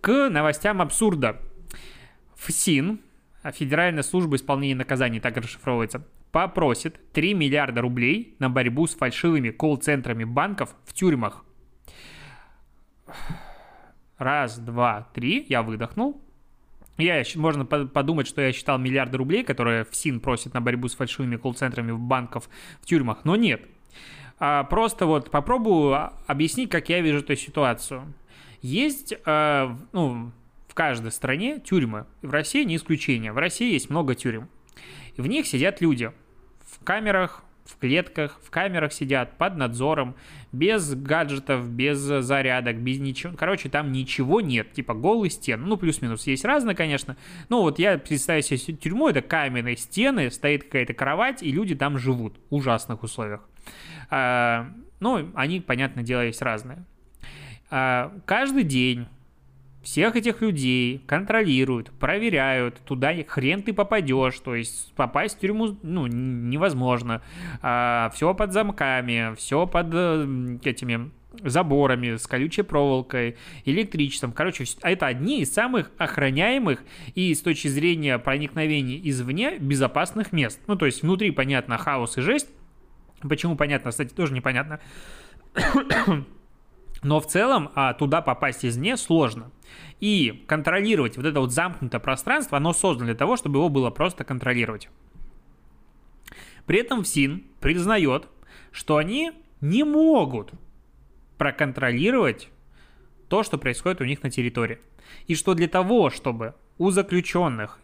К 0.00 0.28
новостям 0.28 0.82
абсурда. 0.82 1.40
ФСИН, 2.34 2.98
Федеральная 3.52 4.02
служба 4.02 4.34
исполнения 4.34 4.74
наказаний, 4.74 5.20
так 5.20 5.36
расшифровывается, 5.36 6.04
попросит 6.32 7.12
3 7.12 7.34
миллиарда 7.34 7.80
рублей 7.82 8.34
на 8.40 8.50
борьбу 8.50 8.86
с 8.86 8.94
фальшивыми 8.94 9.50
колл-центрами 9.50 10.24
банков 10.24 10.74
в 10.84 10.92
тюрьмах. 10.92 11.44
Раз, 14.18 14.58
два, 14.58 15.08
три, 15.14 15.46
я 15.48 15.62
выдохнул. 15.62 16.22
Я, 16.96 17.22
можно 17.36 17.64
подумать, 17.64 18.28
что 18.28 18.40
я 18.40 18.52
считал 18.52 18.78
миллиарды 18.78 19.18
рублей, 19.18 19.42
которые 19.42 19.84
ФСИН 19.84 20.20
просит 20.20 20.54
на 20.54 20.60
борьбу 20.60 20.88
с 20.88 20.94
фальшивыми 20.94 21.36
колл-центрами 21.36 21.90
в 21.90 21.98
банков 21.98 22.48
в 22.80 22.86
тюрьмах, 22.86 23.24
но 23.24 23.36
нет. 23.36 23.62
А, 24.44 24.64
просто 24.64 25.06
вот 25.06 25.30
попробую 25.30 26.10
объяснить, 26.26 26.68
как 26.68 26.88
я 26.88 27.00
вижу 27.00 27.20
эту 27.20 27.36
ситуацию. 27.36 28.12
Есть, 28.60 29.14
а, 29.24 29.78
ну, 29.92 30.32
в 30.66 30.74
каждой 30.74 31.12
стране 31.12 31.60
тюрьмы. 31.60 32.06
В 32.22 32.30
России 32.32 32.64
не 32.64 32.74
исключение. 32.74 33.30
В 33.30 33.38
России 33.38 33.72
есть 33.72 33.88
много 33.88 34.16
тюрем. 34.16 34.48
В 35.16 35.28
них 35.28 35.46
сидят 35.46 35.80
люди 35.80 36.10
в 36.66 36.82
камерах, 36.82 37.44
в 37.64 37.78
клетках, 37.78 38.40
в 38.42 38.50
камерах 38.50 38.92
сидят 38.92 39.38
под 39.38 39.56
надзором, 39.56 40.16
без 40.50 40.94
гаджетов, 40.94 41.68
без 41.70 41.98
зарядок, 41.98 42.76
без 42.76 42.98
ничего. 42.98 43.34
Короче, 43.36 43.68
там 43.68 43.92
ничего 43.92 44.40
нет, 44.40 44.72
типа 44.72 44.94
голые 44.94 45.30
стены. 45.30 45.64
Ну, 45.66 45.76
плюс-минус 45.76 46.26
есть 46.26 46.44
разные, 46.44 46.74
конечно. 46.74 47.16
Ну, 47.48 47.62
вот 47.62 47.78
я 47.78 47.98
представляю 47.98 48.42
себе 48.42 48.76
тюрьму, 48.76 49.08
это 49.08 49.22
каменные 49.22 49.76
стены, 49.76 50.30
стоит 50.30 50.64
какая-то 50.64 50.94
кровать, 50.94 51.42
и 51.42 51.52
люди 51.52 51.74
там 51.74 51.98
живут 51.98 52.36
в 52.50 52.54
ужасных 52.56 53.02
условиях. 53.02 53.48
А, 54.10 54.72
ну, 55.00 55.30
они, 55.34 55.60
понятное 55.60 56.04
дело, 56.04 56.22
есть 56.22 56.42
разные. 56.42 56.84
А, 57.70 58.12
каждый 58.26 58.64
день 58.64 59.06
всех 59.82 60.16
этих 60.16 60.40
людей 60.40 61.02
контролируют, 61.06 61.90
проверяют, 61.98 62.80
туда 62.84 63.12
хрен 63.26 63.62
ты 63.62 63.72
попадешь, 63.72 64.38
то 64.38 64.54
есть 64.54 64.92
попасть 64.94 65.38
в 65.38 65.40
тюрьму 65.40 65.76
ну, 65.82 66.06
невозможно. 66.06 67.22
А, 67.60 68.10
все 68.14 68.34
под 68.34 68.52
замками, 68.52 69.34
все 69.34 69.66
под 69.66 69.88
э, 69.92 70.58
этими 70.64 71.10
заборами, 71.42 72.16
с 72.16 72.26
колючей 72.26 72.62
проволокой, 72.62 73.36
электричеством. 73.64 74.32
Короче, 74.32 74.64
это 74.82 75.06
одни 75.06 75.40
из 75.40 75.52
самых 75.52 75.90
охраняемых 75.98 76.84
и 77.14 77.34
с 77.34 77.40
точки 77.40 77.68
зрения 77.68 78.18
проникновения 78.18 79.00
извне 79.02 79.58
безопасных 79.58 80.32
мест. 80.32 80.60
Ну, 80.66 80.76
то 80.76 80.86
есть 80.86 81.02
внутри, 81.02 81.30
понятно, 81.30 81.78
хаос 81.78 82.18
и 82.18 82.20
жесть. 82.20 82.48
Почему 83.20 83.56
понятно, 83.56 83.90
кстати, 83.90 84.12
тоже 84.12 84.34
непонятно. 84.34 84.80
Но 87.02 87.20
в 87.20 87.26
целом 87.26 87.70
а, 87.74 87.94
туда 87.94 88.22
попасть 88.22 88.64
извне 88.64 88.96
сложно. 88.96 89.50
И 90.00 90.44
контролировать 90.46 91.16
вот 91.16 91.26
это 91.26 91.40
вот 91.40 91.52
замкнутое 91.52 92.00
пространство, 92.00 92.58
оно 92.58 92.72
создано 92.72 93.06
для 93.06 93.14
того, 93.14 93.36
чтобы 93.36 93.58
его 93.58 93.68
было 93.68 93.90
просто 93.90 94.24
контролировать. 94.24 94.88
При 96.66 96.78
этом 96.78 97.02
ФСИН 97.02 97.44
признает, 97.60 98.28
что 98.70 98.96
они 98.96 99.32
не 99.60 99.84
могут 99.84 100.52
проконтролировать 101.38 102.50
то, 103.28 103.42
что 103.42 103.58
происходит 103.58 104.00
у 104.00 104.04
них 104.04 104.22
на 104.22 104.30
территории. 104.30 104.78
И 105.26 105.34
что 105.34 105.54
для 105.54 105.68
того, 105.68 106.10
чтобы 106.10 106.54
у 106.78 106.90
заключенных 106.90 107.78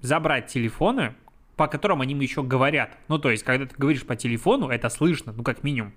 забрать 0.00 0.48
телефоны, 0.48 1.14
по 1.56 1.68
которым 1.68 2.00
они 2.00 2.14
еще 2.14 2.42
говорят, 2.42 2.96
ну 3.08 3.18
то 3.18 3.30
есть, 3.30 3.44
когда 3.44 3.66
ты 3.66 3.74
говоришь 3.76 4.04
по 4.04 4.16
телефону, 4.16 4.68
это 4.68 4.88
слышно, 4.88 5.32
ну 5.32 5.42
как 5.42 5.62
минимум, 5.62 5.92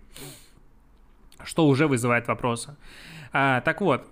что 1.44 1.68
уже 1.68 1.88
вызывает 1.88 2.28
вопросы. 2.28 2.76
А, 3.32 3.62
так 3.62 3.82
вот, 3.82 4.08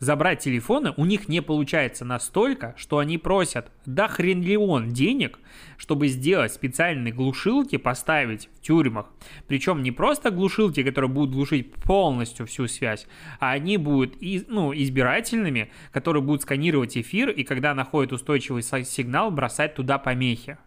забрать 0.00 0.40
телефоны 0.40 0.92
у 0.96 1.04
них 1.04 1.28
не 1.28 1.40
получается 1.40 2.04
настолько, 2.04 2.74
что 2.76 2.98
они 2.98 3.18
просят 3.18 3.70
до 3.86 4.08
хрен 4.08 4.42
ли 4.42 4.56
он 4.56 4.88
денег, 4.88 5.38
чтобы 5.76 6.08
сделать 6.08 6.52
специальные 6.52 7.12
глушилки, 7.12 7.76
поставить 7.76 8.48
в 8.56 8.60
тюрьмах. 8.60 9.06
Причем 9.46 9.82
не 9.82 9.92
просто 9.92 10.30
глушилки, 10.30 10.82
которые 10.82 11.10
будут 11.10 11.34
глушить 11.34 11.72
полностью 11.74 12.46
всю 12.46 12.66
связь, 12.66 13.06
а 13.38 13.52
они 13.52 13.76
будут 13.76 14.16
ну, 14.48 14.74
избирательными, 14.74 15.70
которые 15.92 16.22
будут 16.22 16.42
сканировать 16.42 16.96
эфир 16.96 17.30
и 17.30 17.44
когда 17.44 17.74
находят 17.74 18.12
устойчивый 18.12 18.62
сигнал, 18.62 19.30
бросать 19.30 19.74
туда 19.74 19.98
помехи. 19.98 20.58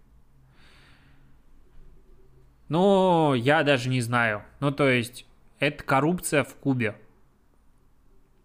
Ну, 2.69 3.33
я 3.33 3.63
даже 3.63 3.89
не 3.89 4.01
знаю. 4.01 4.43
Ну, 4.59 4.71
то 4.71 4.89
есть, 4.89 5.25
это 5.59 5.83
коррупция 5.83 6.43
в 6.43 6.55
Кубе. 6.55 6.95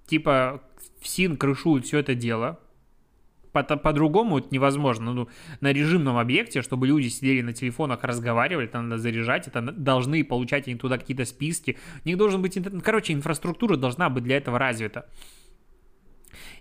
Типа, 0.07 0.63
ФСИН 1.01 1.37
крышует 1.37 1.85
все 1.85 1.99
это 1.99 2.15
дело. 2.15 2.61
По-другому 3.53 4.37
по 4.37 4.45
это 4.45 4.49
невозможно. 4.53 5.13
Ну, 5.13 5.29
на 5.61 5.73
режимном 5.73 6.17
объекте, 6.19 6.63
чтобы 6.63 6.87
люди 6.87 7.09
сидели 7.09 7.41
на 7.41 7.53
телефонах, 7.53 8.05
разговаривали, 8.05 8.67
там 8.67 8.89
надо 8.89 9.03
заряжать, 9.03 9.49
это 9.49 9.61
должны 9.63 10.23
получать 10.23 10.69
они 10.69 10.77
туда 10.77 10.99
какие-то 10.99 11.25
списки. 11.25 11.77
У 12.05 12.09
них 12.09 12.19
должен 12.19 12.41
быть... 12.43 12.59
Короче, 12.85 13.15
инфраструктура 13.15 13.77
должна 13.77 14.11
быть 14.11 14.25
для 14.25 14.37
этого 14.37 14.59
развита. 14.59 15.09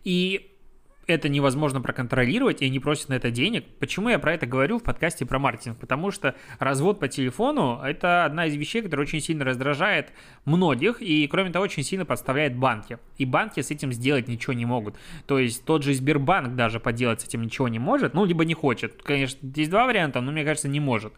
И 0.04 0.57
это 1.08 1.30
невозможно 1.30 1.82
проконтролировать, 1.82 2.62
и 2.62 2.66
они 2.66 2.80
просят 2.80 3.10
на 3.10 3.14
это 3.14 3.32
денег. 3.32 3.66
Почему 3.80 4.10
я 4.10 4.20
про 4.20 4.34
это 4.34 4.46
говорю 4.46 4.78
в 4.78 4.84
подкасте 4.84 5.26
про 5.26 5.40
маркетинг? 5.40 5.80
Потому 5.80 6.12
что 6.12 6.36
развод 6.60 7.00
по 7.00 7.08
телефону– 7.08 7.80
это 7.84 8.26
одна 8.26 8.46
из 8.46 8.56
вещей, 8.56 8.82
которая 8.82 9.06
очень 9.06 9.22
сильно 9.22 9.46
раздражает 9.46 10.12
многих, 10.46 11.02
и, 11.02 11.26
кроме 11.28 11.52
того, 11.52 11.64
очень 11.64 11.84
сильно 11.84 12.06
подставляет 12.06 12.56
банки. 12.58 13.00
И 13.18 13.26
банки 13.26 13.62
с 13.62 13.72
этим 13.72 13.94
сделать 13.94 14.28
ничего 14.28 14.54
не 14.54 14.66
могут. 14.66 14.96
То 15.26 15.40
есть 15.40 15.64
тот 15.64 15.84
же 15.84 15.94
Сбербанк 15.94 16.56
даже 16.56 16.80
поделать 16.80 17.22
с 17.22 17.26
этим 17.26 17.42
ничего 17.42 17.68
не 17.68 17.80
может, 17.80 18.14
ну, 18.14 18.26
либо 18.26 18.44
не 18.46 18.54
хочет. 18.54 19.02
Конечно, 19.02 19.40
здесь 19.42 19.70
два 19.70 19.86
варианта, 19.86 20.20
но, 20.22 20.32
мне 20.32 20.44
кажется, 20.44 20.68
не 20.68 20.80
может. 20.80 21.14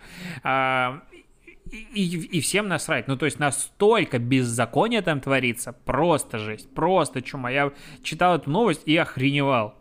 И, 1.71 2.03
и 2.03 2.41
всем 2.41 2.67
насрать. 2.67 3.07
Ну, 3.07 3.17
то 3.17 3.25
есть 3.25 3.39
настолько 3.39 4.19
беззакония 4.19 5.01
там 5.01 5.19
творится. 5.19 5.73
Просто 5.85 6.37
жесть, 6.37 6.73
просто 6.73 7.21
чума. 7.21 7.51
Я 7.51 7.71
читал 8.03 8.35
эту 8.35 8.49
новость 8.49 8.83
и 8.85 8.95
охреневал. 8.97 9.75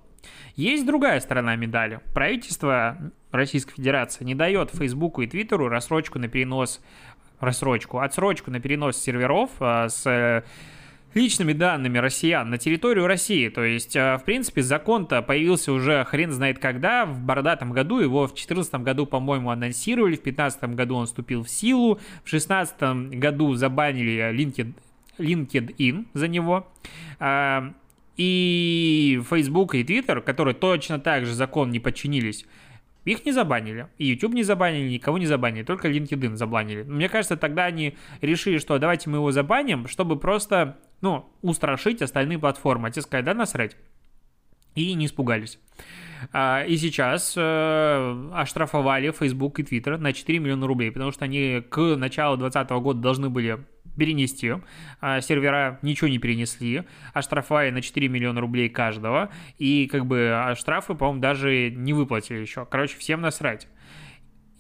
Есть 0.57 0.87
другая 0.87 1.21
сторона 1.21 1.57
медали. 1.57 2.01
Правительство 2.15 2.99
Российской 3.31 3.75
Федерации 3.75 4.25
не 4.25 4.35
дает 4.35 4.71
Фейсбуку 4.71 5.23
и 5.23 5.27
Твиттеру 5.27 5.69
рассрочку 5.69 6.19
на 6.19 6.29
перенос, 6.29 6.81
рассрочку, 7.41 8.01
отсрочку 8.01 8.51
на 8.51 8.61
перенос 8.61 8.97
серверов 8.97 9.51
а, 9.61 9.89
с 9.89 10.45
личными 11.15 11.53
данными 11.53 11.99
россиян 11.99 12.49
на 12.51 12.59
территорию 12.59 13.07
России. 13.07 13.49
То 13.49 13.65
есть, 13.65 13.97
а, 13.97 14.19
в 14.19 14.25
принципе, 14.25 14.63
закон-то 14.63 15.23
появился 15.23 15.73
уже 15.73 16.05
хрен 16.05 16.33
знает 16.33 16.59
когда, 16.59 17.07
в 17.07 17.21
бородатом 17.21 17.73
году, 17.73 18.01
его 18.01 18.27
в 18.27 18.31
2014 18.31 18.75
году, 18.83 19.07
по-моему, 19.07 19.51
анонсировали, 19.51 20.13
в 20.17 20.23
2015 20.23 20.75
году 20.75 20.97
он 20.97 21.07
вступил 21.07 21.45
в 21.45 21.49
силу, 21.49 21.95
в 22.25 22.31
2016 22.31 23.11
году 23.19 23.55
забанили 23.55 24.31
LinkedIn, 24.33 24.75
LinkedIn 25.19 26.07
за 26.15 26.29
него. 26.29 26.67
А, 27.19 27.73
и 28.17 29.21
Facebook 29.31 29.77
и 29.77 29.85
Twitter, 29.85 30.21
которые 30.21 30.55
точно 30.55 30.99
так 30.99 31.25
же 31.25 31.35
закон 31.35 31.71
не 31.71 31.79
подчинились, 31.79 32.45
их 33.05 33.25
не 33.25 33.33
забанили. 33.33 33.87
И 33.97 34.07
YouTube 34.07 34.35
не 34.35 34.43
забанили, 34.43 34.89
никого 34.89 35.19
не 35.19 35.27
забанили, 35.27 35.63
только 35.63 35.89
LinkedIn 35.89 36.37
забанили. 36.37 36.83
Мне 36.83 37.09
кажется, 37.09 37.37
тогда 37.37 37.65
они 37.65 37.97
решили, 38.21 38.59
что 38.59 38.79
давайте 38.79 39.09
мы 39.09 39.19
его 39.19 39.33
забаним, 39.33 39.87
чтобы 39.87 40.19
просто, 40.19 40.77
ну, 41.01 41.31
устрашить 41.43 42.03
остальные 42.03 42.39
платформы. 42.39 42.89
А 42.89 42.91
те 42.91 43.03
сказать, 43.03 43.25
да, 43.25 43.35
насрать. 43.35 43.77
И 44.75 44.95
не 44.95 45.07
испугались. 45.07 45.59
А, 46.33 46.65
и 46.65 46.77
сейчас 46.77 47.35
э, 47.37 48.31
оштрафовали 48.35 49.13
Facebook 49.13 49.59
и 49.61 49.63
Twitter 49.63 49.97
на 49.97 50.13
4 50.13 50.39
миллиона 50.39 50.67
рублей, 50.67 50.91
потому 50.91 51.11
что 51.11 51.25
они 51.25 51.63
к 51.69 51.97
началу 51.97 52.37
2020 52.37 52.71
года 52.83 53.01
должны 53.01 53.31
были 53.31 53.65
перенести. 53.97 54.53
А 55.01 55.21
сервера 55.21 55.79
ничего 55.83 56.09
не 56.09 56.19
перенесли, 56.19 56.85
оштрафовали 57.13 57.71
на 57.71 57.83
4 57.83 58.09
миллиона 58.09 58.41
рублей 58.41 58.69
каждого, 58.69 59.31
и 59.59 59.89
как 59.91 60.07
бы 60.07 60.33
а 60.33 60.55
штрафы, 60.55 60.95
по-моему, 60.95 61.21
даже 61.21 61.71
не 61.71 61.93
выплатили 61.93 62.39
еще. 62.39 62.67
Короче, 62.67 62.97
всем 62.99 63.21
насрать. 63.21 63.69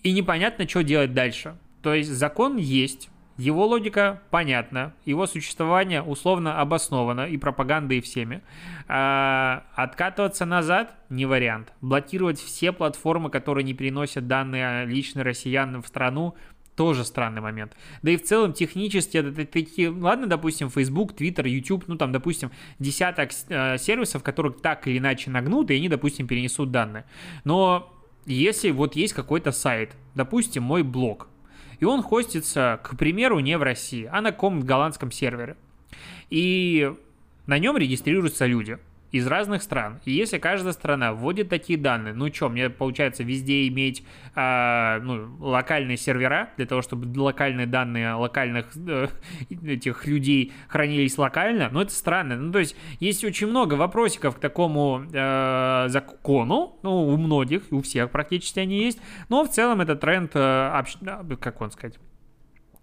И 0.02 0.12
непонятно, 0.12 0.68
что 0.68 0.82
делать 0.82 1.12
дальше. 1.12 1.56
То 1.82 1.94
есть 1.94 2.10
закон 2.10 2.56
есть, 2.56 3.08
его 3.38 3.66
логика 3.66 4.20
понятна, 4.30 4.94
его 5.04 5.26
существование 5.26 6.02
условно 6.02 6.60
обосновано 6.60 7.26
и 7.26 7.36
пропагандой 7.36 7.98
и 7.98 8.00
всеми. 8.00 8.42
А, 8.88 9.62
откатываться 9.74 10.44
назад 10.44 10.94
не 11.08 11.24
вариант. 11.24 11.72
Блокировать 11.80 12.40
все 12.40 12.72
платформы, 12.72 13.30
которые 13.30 13.62
не 13.62 13.74
переносят 13.74 14.26
данные 14.26 14.86
лично 14.86 15.22
россиян 15.22 15.80
в 15.80 15.86
страну, 15.86 16.34
тоже 16.74 17.04
странный 17.04 17.40
момент. 17.40 17.76
Да 18.02 18.10
и 18.10 18.16
в 18.16 18.24
целом 18.24 18.52
технически 18.52 19.18
это 19.18 19.46
такие, 19.46 19.90
ладно, 19.90 20.26
допустим, 20.26 20.68
Facebook, 20.68 21.12
Twitter, 21.12 21.48
YouTube, 21.48 21.84
ну 21.86 21.96
там, 21.96 22.12
допустим, 22.12 22.50
десяток 22.80 23.30
э, 23.48 23.78
сервисов, 23.78 24.22
которые 24.22 24.52
так 24.52 24.86
или 24.88 24.98
иначе 24.98 25.30
нагнут, 25.30 25.70
и 25.70 25.76
они, 25.76 25.88
допустим, 25.88 26.26
перенесут 26.26 26.72
данные. 26.72 27.04
Но 27.44 27.92
если 28.26 28.70
вот 28.70 28.96
есть 28.96 29.12
какой-то 29.14 29.52
сайт, 29.52 29.96
допустим, 30.14 30.64
мой 30.64 30.82
блог, 30.82 31.28
и 31.80 31.84
он 31.84 32.02
хостится, 32.02 32.80
к 32.82 32.96
примеру, 32.96 33.38
не 33.40 33.56
в 33.58 33.62
России, 33.62 34.08
а 34.10 34.20
на 34.20 34.32
каком-то 34.32 34.66
голландском 34.66 35.10
сервере, 35.10 35.56
и 36.30 36.92
на 37.46 37.58
нем 37.58 37.76
регистрируются 37.76 38.46
люди– 38.46 38.78
из 39.10 39.26
разных 39.26 39.62
стран. 39.62 40.00
И 40.04 40.12
если 40.12 40.38
каждая 40.38 40.72
страна 40.72 41.12
вводит 41.12 41.48
такие 41.48 41.78
данные, 41.78 42.14
ну 42.14 42.32
что, 42.32 42.48
мне 42.48 42.68
получается 42.70 43.22
везде 43.22 43.66
иметь 43.68 44.04
э, 44.34 45.00
ну, 45.02 45.36
локальные 45.40 45.96
сервера 45.96 46.50
для 46.56 46.66
того, 46.66 46.82
чтобы 46.82 47.18
локальные 47.18 47.66
данные 47.66 48.14
локальных 48.14 48.66
э, 48.76 49.08
этих 49.50 50.06
людей 50.06 50.52
хранились 50.68 51.16
локально, 51.16 51.68
ну 51.70 51.80
это 51.80 51.92
странно. 51.92 52.36
Ну 52.36 52.52
то 52.52 52.58
есть 52.58 52.76
есть 53.00 53.24
очень 53.24 53.46
много 53.46 53.74
вопросиков 53.74 54.36
к 54.36 54.40
такому 54.40 55.04
э, 55.12 55.86
закону, 55.88 56.78
ну 56.82 57.08
у 57.08 57.16
многих, 57.16 57.62
у 57.70 57.80
всех 57.80 58.10
практически 58.10 58.60
они 58.60 58.84
есть, 58.84 59.00
но 59.28 59.44
в 59.44 59.48
целом 59.50 59.80
это 59.80 59.96
тренд, 59.96 60.32
э, 60.34 60.70
общ... 60.74 60.96
как 61.40 61.60
он 61.60 61.70
сказать, 61.70 61.98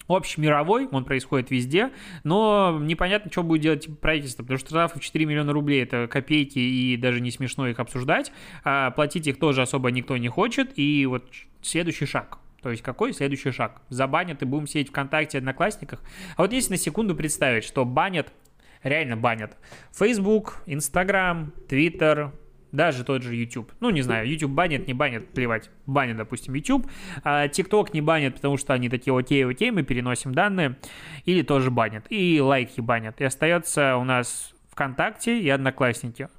общемировой, 0.08 0.88
он 0.92 1.06
происходит 1.06 1.52
везде, 1.52 1.92
но 2.24 2.78
непонятно, 2.82 3.32
что 3.32 3.44
будет 3.44 3.62
делать 3.62 4.00
правительство, 4.00 4.44
потому 4.44 4.60
что 4.60 4.70
штрафы 4.70 5.00
в 5.00 5.04
4 5.04 5.26
миллиона 5.26 5.54
рублей– 5.54 5.84
это 5.84 6.08
копейки, 6.08 6.60
и 6.60 6.98
даже 6.98 7.22
не 7.22 7.32
смешно 7.32 7.68
их 7.68 7.80
обсуждать, 7.80 8.32
а 8.64 8.92
платить 8.92 9.28
их 9.28 9.40
тоже 9.40 9.62
особо 9.62 9.92
никто 9.92 10.18
не 10.18 10.28
хочет, 10.28 10.78
и 10.78 11.06
вот 11.06 11.26
следующий 11.62 12.06
шаг– 12.06 12.40
то 12.66 12.72
есть 12.72 12.82
какой 12.82 13.14
следующий 13.14 13.52
шаг? 13.52 13.84
Забанят 13.90 14.42
и 14.42 14.46
будем 14.46 14.66
сидеть 14.66 14.90
ВКонтакте, 14.90 15.38
Одноклассниках? 15.38 16.02
А 16.36 16.42
вот 16.42 16.52
если 16.52 16.72
на 16.72 16.78
секунду 16.78 17.16
представить, 17.16 17.64
что 17.64 17.86
банят, 17.86 18.34
реально 18.82 19.18
банят 19.18 19.56
Facebook, 19.92 20.64
Instagram, 20.66 21.54
Twitter, 21.70 22.32
даже 22.76 23.04
тот 23.04 23.24
же 23.24 23.36
YouTube. 23.36 23.72
Ну, 23.80 23.90
не 23.90 24.02
знаю, 24.02 24.30
YouTube 24.30 24.52
банит, 24.52 24.88
не 24.88 24.94
банит, 24.94 25.30
плевать. 25.30 25.70
Банит, 25.86 26.18
допустим, 26.18 26.54
YouTube. 26.54 26.88
А 27.24 27.48
TikTok 27.48 27.90
не 27.94 28.02
банит, 28.02 28.36
потому 28.36 28.58
что 28.58 28.74
они 28.74 28.90
такие, 28.90 29.18
окей, 29.18 29.46
окей, 29.46 29.72
мы 29.72 29.84
переносим 29.84 30.34
данные. 30.34 30.78
Или 31.26 31.42
тоже 31.42 31.72
банят. 31.72 32.06
И 32.10 32.40
лайки 32.40 32.82
банят. 32.82 33.22
И 33.22 33.24
остается 33.24 33.98
у 33.98 34.04
нас 34.04 34.54
ВКонтакте 34.72 35.40
и 35.40 35.50
Одноклассники. 35.50 36.30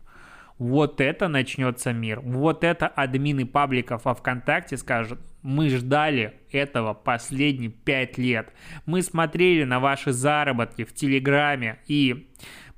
Вот 0.59 1.03
это 1.03 1.29
начнется 1.29 1.93
мир. 1.93 2.21
Вот 2.21 2.65
это 2.65 2.87
админы 2.87 3.45
пабликов 3.45 4.07
во 4.07 4.15
ВКонтакте 4.15 4.79
скажут, 4.79 5.21
мы 5.43 5.69
ждали 5.69 6.35
этого 6.51 6.95
последние 6.95 7.71
пять 7.71 8.17
лет. 8.17 8.53
Мы 8.87 9.03
смотрели 9.03 9.65
на 9.65 9.81
ваши 9.81 10.13
заработки 10.13 10.85
в 10.85 10.95
Телеграме 10.95 11.79
и 11.87 12.31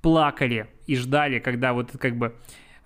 плакали 0.02 0.66
и 0.86 0.96
ждали, 0.96 1.38
когда 1.38 1.72
вот 1.72 1.92
как 1.98 2.16
бы 2.16 2.34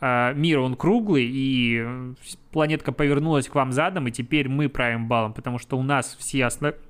мир 0.02 0.58
он 0.58 0.74
круглый 0.74 1.24
и 1.24 2.14
планетка 2.50 2.90
повернулась 2.92 3.48
к 3.48 3.54
вам 3.54 3.72
задом, 3.72 4.08
и 4.08 4.10
теперь 4.10 4.48
мы 4.48 4.68
правим 4.68 5.06
балом, 5.06 5.32
потому 5.32 5.58
что 5.58 5.78
у 5.78 5.82
нас 5.82 6.16
все 6.18 6.44
основные 6.44 6.80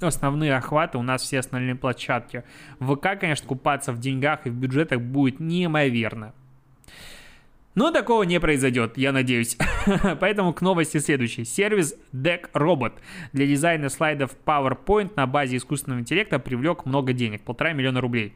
основные 0.00 0.54
охваты, 0.56 0.98
у 0.98 1.02
нас 1.02 1.22
все 1.22 1.38
остальные 1.38 1.74
площадки. 1.74 2.44
ВК, 2.80 3.18
конечно, 3.18 3.46
купаться 3.46 3.92
в 3.92 3.98
деньгах 3.98 4.46
и 4.46 4.50
в 4.50 4.54
бюджетах 4.54 5.00
будет 5.00 5.40
неимоверно. 5.40 6.34
Но 7.74 7.90
такого 7.90 8.22
не 8.22 8.40
произойдет, 8.40 8.96
я 8.96 9.12
надеюсь. 9.12 9.58
Поэтому 10.20 10.54
к 10.54 10.62
новости 10.62 10.96
следующей. 10.96 11.44
Сервис 11.44 11.94
Deck 12.12 12.50
Robot 12.54 12.94
для 13.34 13.46
дизайна 13.46 13.90
слайдов 13.90 14.30
PowerPoint 14.46 15.12
на 15.14 15.26
базе 15.26 15.58
искусственного 15.58 16.00
интеллекта 16.00 16.38
привлек 16.38 16.86
много 16.86 17.12
денег, 17.12 17.42
полтора 17.42 17.74
миллиона 17.74 18.00
рублей. 18.00 18.34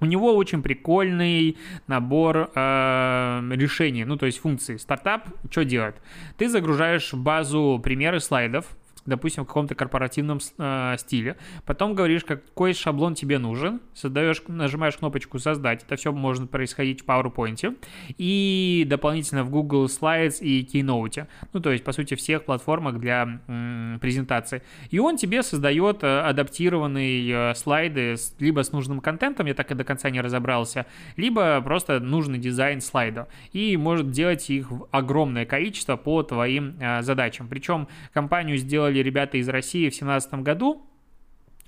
У 0.00 0.06
него 0.06 0.34
очень 0.34 0.62
прикольный 0.62 1.58
набор 1.86 2.50
э, 2.54 3.42
решений, 3.52 4.04
ну 4.04 4.16
то 4.16 4.26
есть 4.26 4.38
функций. 4.38 4.78
Стартап 4.78 5.28
что 5.50 5.64
делает? 5.64 5.96
Ты 6.36 6.48
загружаешь 6.48 7.12
в 7.12 7.22
базу 7.22 7.80
примеры 7.82 8.20
слайдов, 8.20 8.66
допустим, 9.06 9.44
в 9.44 9.46
каком-то 9.46 9.74
корпоративном 9.74 10.38
э, 10.58 10.96
стиле. 10.98 11.36
Потом 11.64 11.94
говоришь, 11.94 12.24
какой 12.24 12.74
шаблон 12.74 13.14
тебе 13.14 13.38
нужен, 13.38 13.80
создаешь, 13.94 14.42
нажимаешь 14.48 14.96
кнопочку 14.96 15.38
«Создать». 15.38 15.82
Это 15.84 15.96
все 15.96 16.12
может 16.12 16.50
происходить 16.50 17.02
в 17.02 17.06
PowerPoint. 17.06 17.76
И 18.18 18.86
дополнительно 18.88 19.44
в 19.44 19.50
Google 19.50 19.86
Slides 19.86 20.40
и 20.40 20.62
Keynote. 20.64 21.26
Ну, 21.52 21.60
то 21.60 21.70
есть, 21.70 21.84
по 21.84 21.92
сути, 21.92 22.14
всех 22.14 22.44
платформах 22.44 22.98
для 22.98 23.40
м, 23.48 23.98
презентации. 24.00 24.62
И 24.90 24.98
он 24.98 25.16
тебе 25.16 25.42
создает 25.42 26.02
э, 26.02 26.20
адаптированные 26.20 27.50
э, 27.50 27.54
слайды 27.54 28.16
с, 28.16 28.34
либо 28.38 28.62
с 28.62 28.72
нужным 28.72 29.00
контентом, 29.00 29.46
я 29.46 29.54
так 29.54 29.70
и 29.70 29.74
до 29.74 29.84
конца 29.84 30.10
не 30.10 30.20
разобрался, 30.20 30.86
либо 31.16 31.60
просто 31.62 32.00
нужный 32.00 32.38
дизайн 32.38 32.80
слайда. 32.80 33.28
И 33.52 33.76
может 33.76 34.10
делать 34.10 34.50
их 34.50 34.70
огромное 34.90 35.46
количество 35.46 35.96
по 35.96 36.22
твоим 36.22 36.76
э, 36.80 37.02
задачам. 37.02 37.48
Причем 37.48 37.88
компанию 38.12 38.56
сделали 38.56 38.89
сделали 38.90 39.02
ребята 39.02 39.38
из 39.38 39.48
России 39.48 39.88
в 39.88 39.92
2017 39.92 40.34
году. 40.34 40.86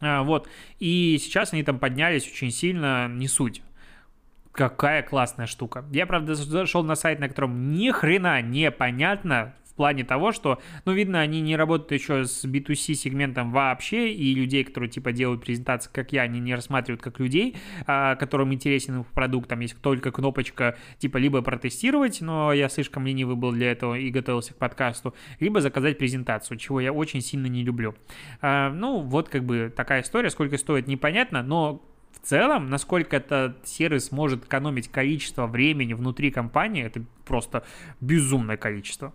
А, 0.00 0.22
вот. 0.22 0.48
И 0.78 1.18
сейчас 1.20 1.52
они 1.52 1.62
там 1.62 1.78
поднялись 1.78 2.26
очень 2.26 2.50
сильно, 2.50 3.08
не 3.08 3.28
суть. 3.28 3.62
Какая 4.52 5.02
классная 5.02 5.46
штука. 5.46 5.84
Я, 5.92 6.06
правда, 6.06 6.34
зашел 6.34 6.84
на 6.84 6.94
сайт, 6.94 7.20
на 7.20 7.28
котором 7.28 7.72
ни 7.72 7.90
хрена 7.90 8.42
не 8.42 8.70
понятно, 8.70 9.54
в 9.72 9.74
плане 9.74 10.04
того, 10.04 10.32
что, 10.32 10.60
ну, 10.84 10.92
видно, 10.92 11.20
они 11.20 11.40
не 11.40 11.56
работают 11.56 11.92
еще 11.92 12.24
с 12.26 12.44
B2C 12.44 12.94
сегментом 12.94 13.52
вообще, 13.52 14.12
и 14.12 14.34
людей, 14.34 14.64
которые, 14.64 14.90
типа, 14.90 15.12
делают 15.12 15.42
презентации, 15.42 15.90
как 15.92 16.12
я, 16.12 16.22
они 16.22 16.40
не 16.40 16.54
рассматривают 16.54 17.00
как 17.00 17.18
людей, 17.18 17.56
а, 17.86 18.16
которым 18.16 18.52
интересен 18.52 19.00
их 19.00 19.06
продукт, 19.06 19.48
там 19.48 19.60
есть 19.60 19.80
только 19.80 20.12
кнопочка, 20.12 20.76
типа, 20.98 21.16
либо 21.16 21.40
протестировать, 21.40 22.20
но 22.20 22.52
я 22.52 22.68
слишком 22.68 23.06
ленивый 23.06 23.36
был 23.36 23.52
для 23.52 23.72
этого 23.72 23.94
и 23.94 24.10
готовился 24.10 24.52
к 24.52 24.56
подкасту, 24.56 25.14
либо 25.40 25.62
заказать 25.62 25.96
презентацию, 25.96 26.58
чего 26.58 26.78
я 26.80 26.92
очень 26.92 27.22
сильно 27.22 27.46
не 27.46 27.64
люблю. 27.64 27.94
А, 28.42 28.70
ну, 28.70 29.00
вот, 29.00 29.30
как 29.30 29.44
бы, 29.44 29.72
такая 29.74 30.02
история, 30.02 30.28
сколько 30.28 30.58
стоит, 30.58 30.86
непонятно, 30.86 31.42
но 31.42 31.82
в 32.12 32.26
целом, 32.26 32.68
насколько 32.68 33.16
этот 33.16 33.66
сервис 33.66 34.12
может 34.12 34.44
экономить 34.44 34.88
количество 34.88 35.46
времени 35.46 35.94
внутри 35.94 36.30
компании, 36.30 36.84
это 36.84 37.02
просто 37.24 37.64
безумное 38.00 38.56
количество. 38.56 39.14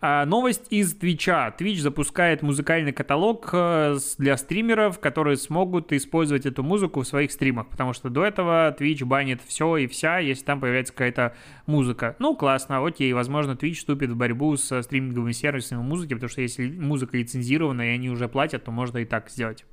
А, 0.00 0.24
новость 0.24 0.66
из 0.70 0.94
Твича. 0.94 1.54
Twitch 1.58 1.80
запускает 1.80 2.42
музыкальный 2.42 2.92
каталог 2.92 3.50
э, 3.52 3.98
для 4.18 4.36
стримеров, 4.36 4.98
которые 4.98 5.36
смогут 5.36 5.92
использовать 5.92 6.46
эту 6.46 6.62
музыку 6.62 7.00
в 7.00 7.06
своих 7.06 7.32
стримах, 7.32 7.68
потому 7.68 7.92
что 7.92 8.08
до 8.08 8.24
этого 8.24 8.74
Twitch 8.78 9.04
банит 9.04 9.40
все 9.46 9.76
и 9.76 9.86
вся, 9.86 10.18
если 10.18 10.44
там 10.44 10.60
появляется 10.60 10.92
какая-то 10.92 11.34
музыка. 11.66 12.16
Ну, 12.18 12.34
классно, 12.34 12.84
окей, 12.84 13.12
возможно, 13.12 13.52
Twitch 13.52 13.74
вступит 13.74 14.10
в 14.10 14.16
борьбу 14.16 14.56
с 14.56 14.82
стриминговыми 14.82 15.32
сервисами 15.32 15.82
музыки, 15.82 16.14
потому 16.14 16.30
что 16.30 16.40
если 16.40 16.70
музыка 16.70 17.16
лицензированная 17.16 17.90
и 17.92 17.94
они 17.94 18.10
уже 18.10 18.28
платят, 18.28 18.64
то 18.64 18.70
можно 18.70 18.98
и 18.98 19.04
так 19.04 19.30
сделать. 19.30 19.64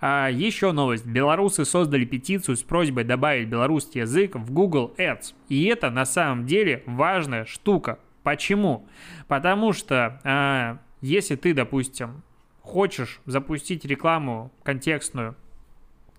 А, 0.00 0.28
еще 0.28 0.72
новость. 0.72 1.04
Белорусы 1.04 1.64
создали 1.64 2.04
петицию 2.04 2.56
с 2.56 2.62
просьбой 2.62 3.04
добавить 3.04 3.48
белорусский 3.48 4.02
язык 4.02 4.34
в 4.34 4.52
Google 4.52 4.94
Ads. 4.96 5.34
И 5.48 5.64
это 5.64 5.90
на 5.90 6.06
самом 6.06 6.46
деле 6.46 6.82
важная 6.86 7.44
штука. 7.44 7.98
Почему? 8.22 8.88
Потому 9.28 9.72
что 9.72 10.20
э, 10.24 10.78
если 11.00 11.36
ты, 11.36 11.54
допустим, 11.54 12.22
хочешь 12.60 13.20
запустить 13.26 13.84
рекламу 13.84 14.52
контекстную 14.62 15.36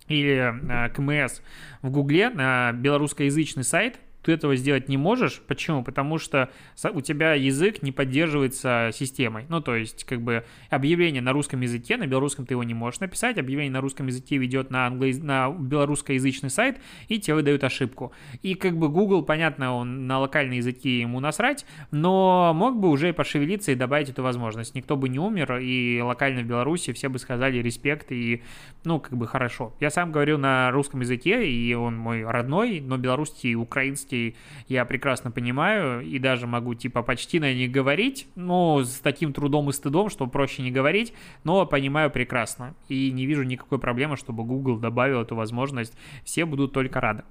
или 0.08 0.52
э, 0.70 0.90
КМС 0.90 1.40
в 1.82 1.90
Гугле 1.90 2.30
на 2.30 2.72
белорусскоязычный 2.72 3.64
сайт– 3.64 3.98
ты 4.22 4.32
этого 4.32 4.56
сделать 4.56 4.88
не 4.88 4.96
можешь. 4.96 5.42
Почему? 5.46 5.82
Потому 5.82 6.18
что 6.18 6.50
у 6.92 7.00
тебя 7.00 7.34
язык 7.34 7.82
не 7.82 7.92
поддерживается 7.92 8.90
системой. 8.92 9.46
Ну, 9.48 9.60
то 9.60 9.74
есть, 9.74 10.04
как 10.04 10.22
бы, 10.22 10.44
объявление 10.70 11.22
на 11.22 11.32
русском 11.32 11.60
языке, 11.60 11.96
на 11.96 12.06
белорусском 12.06 12.46
ты 12.46 12.54
его 12.54 12.62
не 12.62 12.74
можешь 12.74 13.00
написать, 13.00 13.38
объявление 13.38 13.72
на 13.72 13.80
русском 13.80 14.06
языке 14.06 14.36
ведет 14.36 14.70
на, 14.70 14.86
англо... 14.86 15.06
на 15.22 15.50
белорусскоязычный 15.50 16.50
сайт, 16.50 16.80
и 17.08 17.18
тебе 17.18 17.34
выдают 17.34 17.64
ошибку. 17.64 18.12
И, 18.42 18.54
как 18.54 18.76
бы, 18.76 18.88
Google, 18.88 19.22
понятно, 19.22 19.74
он 19.74 20.06
на 20.06 20.20
локальные 20.20 20.58
языки 20.58 21.00
ему 21.00 21.20
насрать, 21.20 21.66
но 21.90 22.52
мог 22.54 22.78
бы 22.78 22.90
уже 22.90 23.12
пошевелиться 23.12 23.72
и 23.72 23.74
добавить 23.74 24.10
эту 24.10 24.22
возможность. 24.22 24.74
Никто 24.74 24.96
бы 24.96 25.08
не 25.08 25.18
умер, 25.18 25.58
и 25.58 26.00
локально 26.00 26.42
в 26.42 26.46
Беларуси 26.46 26.92
все 26.92 27.08
бы 27.08 27.18
сказали 27.18 27.58
респект, 27.58 28.12
и, 28.12 28.42
ну, 28.84 29.00
как 29.00 29.16
бы, 29.16 29.26
хорошо. 29.26 29.74
Я 29.80 29.90
сам 29.90 30.12
говорю 30.12 30.38
на 30.38 30.70
русском 30.70 31.00
языке, 31.00 31.48
и 31.48 31.74
он 31.74 31.96
мой 31.96 32.24
родной, 32.24 32.80
но 32.80 32.96
белорусский 32.96 33.50
и 33.50 33.54
украинский 33.54 34.11
новостей 34.12 34.36
я 34.68 34.84
прекрасно 34.84 35.30
понимаю 35.30 36.02
и 36.02 36.18
даже 36.18 36.46
могу 36.46 36.74
типа 36.74 37.02
почти 37.02 37.40
на 37.40 37.52
них 37.52 37.70
говорить, 37.70 38.28
но 38.34 38.82
с 38.82 39.00
таким 39.00 39.32
трудом 39.32 39.70
и 39.70 39.72
стыдом, 39.72 40.08
что 40.10 40.26
проще 40.26 40.62
не 40.62 40.70
говорить, 40.70 41.12
но 41.44 41.66
понимаю 41.66 42.10
прекрасно 42.10 42.74
и 42.88 43.10
не 43.10 43.26
вижу 43.26 43.42
никакой 43.42 43.78
проблемы, 43.78 44.16
чтобы 44.16 44.44
Google 44.44 44.78
добавил 44.78 45.22
эту 45.22 45.34
возможность. 45.34 45.96
Все 46.24 46.44
будут 46.44 46.72
только 46.72 47.00
рады. 47.00 47.24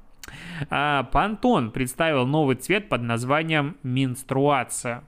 А, 0.70 1.10
Pantone 1.12 1.72
представил 1.72 2.26
новый 2.28 2.56
цвет 2.56 2.90
под 2.90 3.02
названием 3.02 3.76
менструация. 3.84 5.04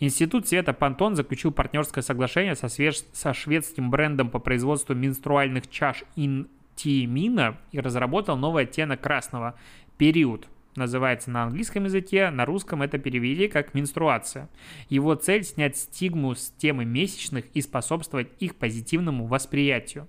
Институт 0.00 0.48
цвета 0.48 0.72
Pantone 0.72 1.14
заключил 1.14 1.52
партнерское 1.52 2.02
соглашение 2.02 2.56
со, 2.56 2.68
свеж... 2.68 3.02
со 3.12 3.32
шведским 3.34 3.90
брендом 3.90 4.28
по 4.30 4.38
производству 4.38 4.94
менструальных 4.94 5.70
чаш 5.70 6.04
Intimina 6.16 7.56
и 7.72 7.80
разработал 7.80 8.36
новый 8.36 8.64
оттенок 8.64 9.00
красного 9.00 9.54
период 10.00 10.48
называется 10.76 11.30
на 11.30 11.42
английском 11.42 11.84
языке, 11.84 12.30
на 12.30 12.46
русском 12.46 12.80
это 12.80 12.96
перевели 12.96 13.48
как 13.48 13.74
менструация. 13.74 14.48
Его 14.88 15.14
цель 15.14 15.44
снять 15.44 15.76
стигму 15.76 16.34
с 16.34 16.52
темы 16.52 16.86
месячных 16.86 17.44
и 17.52 17.60
способствовать 17.60 18.28
их 18.38 18.56
позитивному 18.56 19.26
восприятию. 19.26 20.08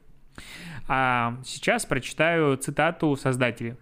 А 0.88 1.38
сейчас 1.44 1.86
прочитаю 1.86 2.56
цитату 2.56 3.18
создателей. 3.18 3.76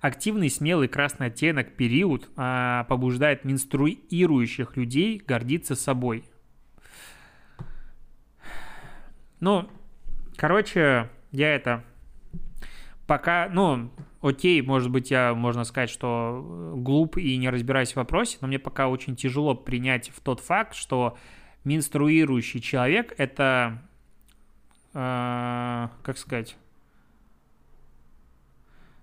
Активный, 0.00 0.50
смелый 0.50 0.88
красный 0.88 1.28
оттенок 1.28 1.76
период 1.76 2.28
а, 2.34 2.82
побуждает 2.88 3.44
менструирующих 3.44 4.76
людей 4.76 5.22
гордиться 5.24 5.76
собой. 5.76 6.24
Ну, 9.38 9.70
короче, 10.36 11.08
я 11.30 11.54
это 11.54 11.84
пока, 13.06 13.48
ну, 13.48 13.92
окей, 14.20 14.62
может 14.62 14.90
быть, 14.90 15.10
я, 15.10 15.34
можно 15.34 15.64
сказать, 15.64 15.90
что 15.90 16.72
э, 16.74 16.74
глуп 16.76 17.16
и 17.16 17.36
не 17.36 17.50
разбираюсь 17.50 17.92
в 17.92 17.96
вопросе, 17.96 18.38
но 18.40 18.48
мне 18.48 18.58
пока 18.58 18.88
очень 18.88 19.16
тяжело 19.16 19.54
принять 19.54 20.10
в 20.10 20.20
тот 20.20 20.40
факт, 20.40 20.74
что 20.74 21.16
менструирующий 21.64 22.60
человек– 22.60 23.14
это, 23.18 23.82
э, 24.94 25.88
как 26.02 26.18
сказать, 26.18 26.56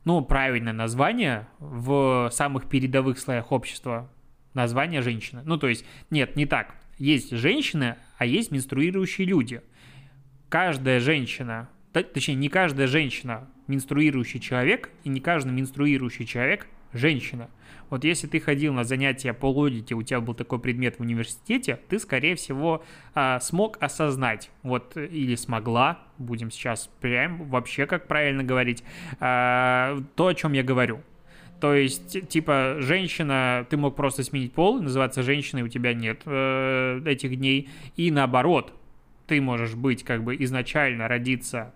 ну, 0.03 0.23
правильное 0.23 0.73
название 0.73 1.47
в 1.59 2.29
самых 2.31 2.69
передовых 2.69 3.19
слоях 3.19 3.51
общества– 3.51 4.09
название 4.53 5.01
женщины. 5.01 5.41
Ну, 5.45 5.57
то 5.57 5.67
есть, 5.67 5.85
нет, 6.09 6.35
не 6.35 6.45
так. 6.45 6.75
Есть 6.97 7.31
женщины, 7.31 7.97
а 8.17 8.25
есть 8.25 8.51
менструирующие 8.51 9.27
люди. 9.27 9.61
Каждая 10.49 10.99
женщина 11.01 11.67
точнее, 12.03 12.35
не 12.35 12.49
каждая 12.49 12.87
женщина 12.87 13.47
менструирующий 13.67 14.39
человек, 14.39 14.89
и 15.03 15.09
не 15.09 15.19
каждый 15.19 15.51
менструирующий 15.53 16.25
человек 16.25 16.67
женщина. 16.93 17.49
Вот 17.89 18.03
если 18.03 18.27
ты 18.27 18.39
ходил 18.39 18.73
на 18.73 18.83
занятия 18.83 19.33
по 19.33 19.51
логике, 19.51 19.93
у 19.95 20.01
тебя 20.01 20.19
был 20.19 20.33
такой 20.33 20.59
предмет 20.59 20.97
в 20.97 21.01
университете, 21.01 21.79
ты, 21.87 21.99
скорее 21.99 22.35
всего, 22.35 22.83
а, 23.13 23.39
смог 23.39 23.77
осознать, 23.79 24.49
вот, 24.63 24.97
или 24.97 25.35
смогла, 25.35 25.99
будем 26.17 26.49
сейчас 26.49 26.89
прям 26.99 27.47
вообще 27.49 27.85
как 27.85 28.07
правильно 28.07 28.43
говорить, 28.43 28.83
а, 29.19 30.01
то, 30.15 30.27
о 30.27 30.33
чем 30.33 30.53
я 30.53 30.63
говорю. 30.63 31.01
То 31.61 31.73
есть, 31.73 32.27
типа, 32.27 32.77
женщина, 32.79 33.65
ты 33.69 33.77
мог 33.77 33.95
просто 33.95 34.23
сменить 34.23 34.53
пол, 34.53 34.81
называться 34.81 35.23
женщиной, 35.23 35.63
у 35.63 35.67
тебя 35.67 35.93
нет 35.93 36.21
э, 36.25 37.01
этих 37.05 37.37
дней. 37.37 37.69
И 37.95 38.11
наоборот, 38.11 38.73
ты 39.25 39.39
можешь 39.39 39.73
быть, 39.73 40.03
как 40.03 40.23
бы, 40.23 40.35
изначально 40.35 41.07
родиться 41.07 41.73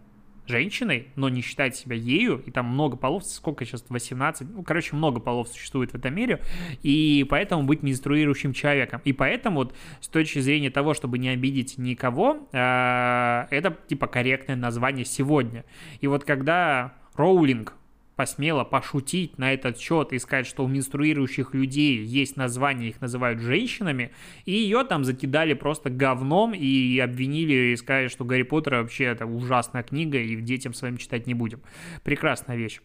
женщиной, 0.49 1.07
но 1.15 1.29
не 1.29 1.41
считать 1.41 1.75
себя 1.75 1.95
ею, 1.95 2.41
и 2.45 2.51
там 2.51 2.65
много 2.65 2.97
полов, 2.97 3.23
сколько 3.25 3.65
сейчас, 3.65 3.85
18, 3.87 4.49
ну, 4.49 4.63
короче, 4.63 4.95
много 4.95 5.19
полов 5.19 5.47
существует 5.47 5.91
в 5.91 5.95
этом 5.95 6.13
мире, 6.13 6.41
и 6.83 7.25
поэтому 7.29 7.63
быть 7.63 7.83
менструирующим 7.83 8.53
человеком. 8.53 9.01
И 9.05 9.13
поэтому 9.13 9.57
вот 9.57 9.75
с 10.01 10.07
точки 10.07 10.39
зрения 10.39 10.69
того, 10.69 10.93
чтобы 10.93 11.17
не 11.17 11.29
обидеть 11.29 11.77
никого, 11.77 12.47
э, 12.51 13.45
это, 13.49 13.77
типа, 13.87 14.07
корректное 14.07 14.55
название 14.55 15.05
сегодня. 15.05 15.63
И 16.01 16.07
вот 16.07 16.23
когда 16.23 16.93
Роулинг 17.15 17.75
посмела 18.19 18.65
пошутить 18.65 19.37
на 19.37 19.53
этот 19.53 19.79
счет 19.79 20.11
и 20.11 20.19
сказать, 20.19 20.45
что 20.45 20.65
у 20.65 20.67
менструирующих 20.67 21.53
людей 21.53 22.03
есть 22.03 22.35
название, 22.35 22.89
их 22.89 22.99
называют 22.99 23.39
женщинами, 23.39 24.11
и 24.43 24.51
ее 24.51 24.83
там 24.83 25.05
закидали 25.05 25.53
просто 25.53 25.89
говном 25.89 26.53
и 26.53 26.99
обвинили 26.99 27.71
и 27.71 27.77
сказали, 27.77 28.09
что 28.09 28.25
Гарри 28.25 28.41
Поттер 28.41 28.75
вообще 28.75 29.05
это 29.05 29.25
ужасная 29.25 29.83
книга, 29.83 30.17
и 30.17 30.35
детям 30.35 30.73
своим 30.73 30.97
читать 30.97 31.27
не 31.27 31.33
будем. 31.33 31.61
Прекрасная 32.03 32.57
вещь. 32.57 32.81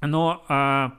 Но... 0.00 0.44
А... 0.46 0.92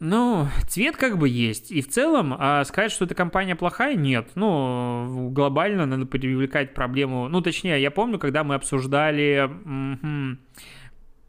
Ну, 0.00 0.48
цвет 0.68 0.98
как 0.98 1.16
бы 1.16 1.30
есть. 1.30 1.70
И 1.70 1.80
в 1.80 1.88
целом 1.88 2.34
а 2.38 2.62
сказать, 2.64 2.92
что 2.92 3.06
эта 3.06 3.14
компания 3.14 3.56
плохая, 3.56 3.94
нет. 3.94 4.32
Ну, 4.34 5.30
глобально 5.32 5.86
надо 5.86 6.04
привлекать 6.04 6.74
проблему. 6.74 7.28
Ну, 7.28 7.40
точнее, 7.40 7.80
я 7.80 7.90
помню, 7.90 8.18
когда 8.18 8.44
мы 8.44 8.54
обсуждали 8.54 9.48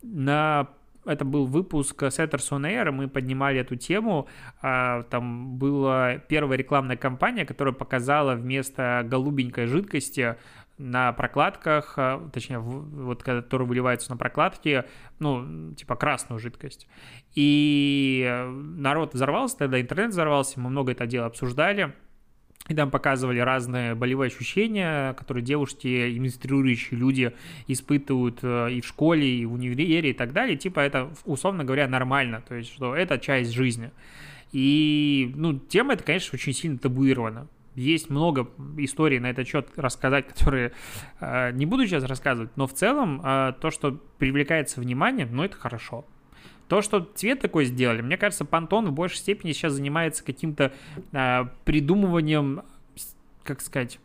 на 0.01 0.67
это 1.05 1.25
был 1.25 1.45
выпуск 1.45 2.03
Setters 2.03 2.49
on 2.51 2.61
Air, 2.61 2.91
мы 2.91 3.07
поднимали 3.07 3.59
эту 3.59 3.75
тему. 3.75 4.27
А, 4.61 5.03
там 5.03 5.57
была 5.57 6.17
первая 6.17 6.57
рекламная 6.57 6.97
кампания, 6.97 7.45
которая 7.45 7.73
показала 7.73 8.35
вместо 8.35 9.03
голубенькой 9.05 9.65
жидкости 9.65 10.35
на 10.77 11.11
прокладках, 11.13 11.93
а, 11.97 12.29
точнее, 12.31 12.59
вот 12.59 13.23
которая 13.23 13.67
выливается 13.67 14.11
на 14.11 14.17
прокладке, 14.17 14.85
ну, 15.19 15.73
типа 15.73 15.95
красную 15.95 16.39
жидкость. 16.39 16.87
И 17.33 18.29
народ 18.77 19.13
взорвался, 19.13 19.57
тогда 19.57 19.81
интернет 19.81 20.11
взорвался, 20.11 20.59
мы 20.59 20.69
много 20.69 20.91
это 20.91 21.07
дело 21.07 21.25
обсуждали. 21.25 21.93
И 22.67 22.75
там 22.75 22.91
показывали 22.91 23.39
разные 23.39 23.95
болевые 23.95 24.27
ощущения, 24.27 25.13
которые 25.13 25.43
девушки 25.43 25.87
и 25.87 26.19
менструирующие 26.19 26.99
люди 26.99 27.33
испытывают 27.67 28.39
э, 28.43 28.73
и 28.73 28.81
в 28.81 28.87
школе, 28.87 29.27
и 29.27 29.45
в 29.45 29.53
универе, 29.53 30.11
и 30.11 30.13
так 30.13 30.31
далее. 30.31 30.57
Типа 30.57 30.79
это, 30.79 31.11
условно 31.25 31.63
говоря, 31.63 31.87
нормально. 31.87 32.43
То 32.47 32.55
есть, 32.55 32.71
что 32.71 32.95
это 32.95 33.17
часть 33.17 33.51
жизни. 33.51 33.91
И, 34.51 35.31
ну, 35.35 35.57
тема 35.57 35.93
это, 35.93 36.03
конечно, 36.03 36.35
очень 36.35 36.53
сильно 36.53 36.77
табуирована. 36.77 37.47
Есть 37.75 38.09
много 38.09 38.49
историй 38.77 39.19
на 39.19 39.29
этот 39.29 39.47
счет 39.47 39.69
рассказать, 39.75 40.27
которые 40.33 40.73
э, 41.19 41.51
не 41.53 41.65
буду 41.65 41.87
сейчас 41.87 42.03
рассказывать, 42.03 42.55
но 42.57 42.67
в 42.67 42.73
целом 42.73 43.21
э, 43.23 43.53
то, 43.59 43.71
что 43.71 43.99
привлекается 44.17 44.81
внимание, 44.81 45.25
ну, 45.25 45.43
это 45.43 45.57
хорошо. 45.57 46.05
То, 46.71 46.81
что 46.81 47.01
цвет 47.01 47.41
такой 47.41 47.65
сделали, 47.65 48.01
мне 48.01 48.15
кажется, 48.15 48.45
Пантон 48.45 48.85
в 48.87 48.93
большей 48.93 49.17
степени 49.17 49.51
сейчас 49.51 49.73
занимается 49.73 50.23
каким-то 50.23 50.71
э, 51.11 51.45
придумыванием, 51.65 52.61
как 53.43 53.59
сказать, 53.59 53.99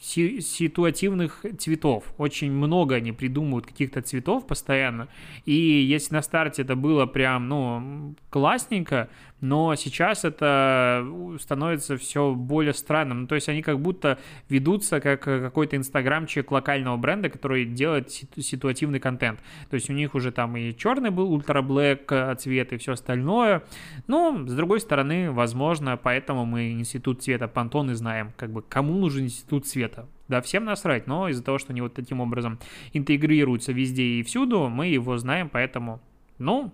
ситуативных 0.00 1.44
цветов. 1.58 2.14
Очень 2.16 2.50
много 2.50 2.94
они 2.94 3.12
придумывают 3.12 3.66
каких-то 3.66 4.00
цветов 4.00 4.46
постоянно. 4.46 5.08
И 5.44 5.52
если 5.52 6.14
на 6.14 6.22
старте 6.22 6.62
это 6.62 6.76
было 6.76 7.04
прям, 7.04 7.46
ну, 7.50 8.14
классненько, 8.30 9.10
но 9.40 9.74
сейчас 9.74 10.24
это 10.24 11.06
становится 11.40 11.96
все 11.96 12.34
более 12.34 12.72
странным. 12.72 13.22
Ну, 13.22 13.26
то 13.26 13.34
есть 13.34 13.48
они 13.48 13.62
как 13.62 13.80
будто 13.80 14.18
ведутся 14.48 15.00
как 15.00 15.20
какой-то 15.20 15.76
инстаграмчик 15.76 16.50
локального 16.50 16.96
бренда, 16.96 17.28
который 17.28 17.66
делает 17.66 18.10
ситуативный 18.10 19.00
контент. 19.00 19.40
То 19.70 19.74
есть 19.74 19.90
у 19.90 19.92
них 19.92 20.14
уже 20.14 20.32
там 20.32 20.56
и 20.56 20.74
черный 20.74 21.10
был 21.10 21.32
ультра 21.32 21.62
блэк 21.62 22.36
цвет 22.38 22.72
и 22.72 22.76
все 22.78 22.92
остальное. 22.92 23.62
Ну, 24.06 24.46
с 24.46 24.54
другой 24.54 24.80
стороны, 24.80 25.30
возможно, 25.30 25.96
поэтому 25.96 26.46
мы 26.46 26.72
институт 26.72 27.22
цвета 27.22 27.48
Пантон 27.48 27.94
знаем, 27.94 28.32
как 28.36 28.50
бы 28.50 28.62
кому 28.62 28.94
нужен 28.94 29.24
институт 29.24 29.66
цвета. 29.66 30.08
Да, 30.28 30.40
всем 30.40 30.64
насрать, 30.64 31.06
но 31.06 31.28
из-за 31.28 31.44
того, 31.44 31.58
что 31.58 31.72
они 31.72 31.82
вот 31.82 31.94
таким 31.94 32.20
образом 32.20 32.58
интегрируются 32.92 33.72
везде 33.72 34.02
и 34.02 34.22
всюду, 34.24 34.68
мы 34.68 34.88
его 34.88 35.16
знаем, 35.18 35.48
поэтому, 35.48 36.00
ну, 36.38 36.72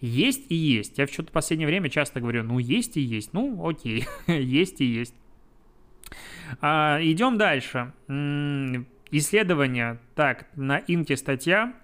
есть 0.00 0.50
и 0.50 0.54
есть. 0.54 0.98
Я 0.98 1.06
в 1.06 1.10
что-то 1.10 1.30
последнее 1.32 1.66
время 1.66 1.90
часто 1.90 2.20
говорю, 2.20 2.42
ну, 2.42 2.58
есть 2.58 2.96
и 2.96 3.00
есть. 3.00 3.32
Ну, 3.32 3.68
окей, 3.68 4.06
есть 4.26 4.80
и 4.80 4.84
есть. 4.84 5.14
А, 6.60 6.98
идем 7.02 7.38
дальше. 7.38 7.92
Исследование. 9.10 9.98
Так, 10.14 10.46
на 10.56 10.82
Инте 10.86 11.16
статья. 11.16 11.74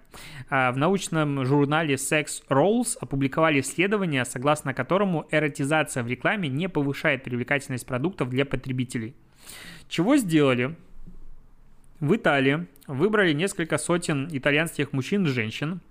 А, 0.49 0.71
в 0.71 0.77
научном 0.77 1.45
журнале 1.45 1.95
Sex 1.95 2.43
Rolls 2.49 2.97
опубликовали 2.99 3.59
исследование, 3.59 4.25
согласно 4.25 4.73
которому 4.73 5.27
эротизация 5.31 6.03
в 6.03 6.07
рекламе 6.07 6.49
не 6.49 6.69
повышает 6.69 7.23
привлекательность 7.23 7.85
продуктов 7.85 8.29
для 8.29 8.45
потребителей. 8.45 9.15
Чего 9.89 10.17
сделали? 10.17 10.75
В 11.99 12.15
Италии 12.15 12.67
выбрали 12.87 13.33
несколько 13.33 13.77
сотен 13.77 14.27
итальянских 14.31 14.93
мужчин 14.93 15.25
и 15.25 15.29
женщин, 15.29 15.81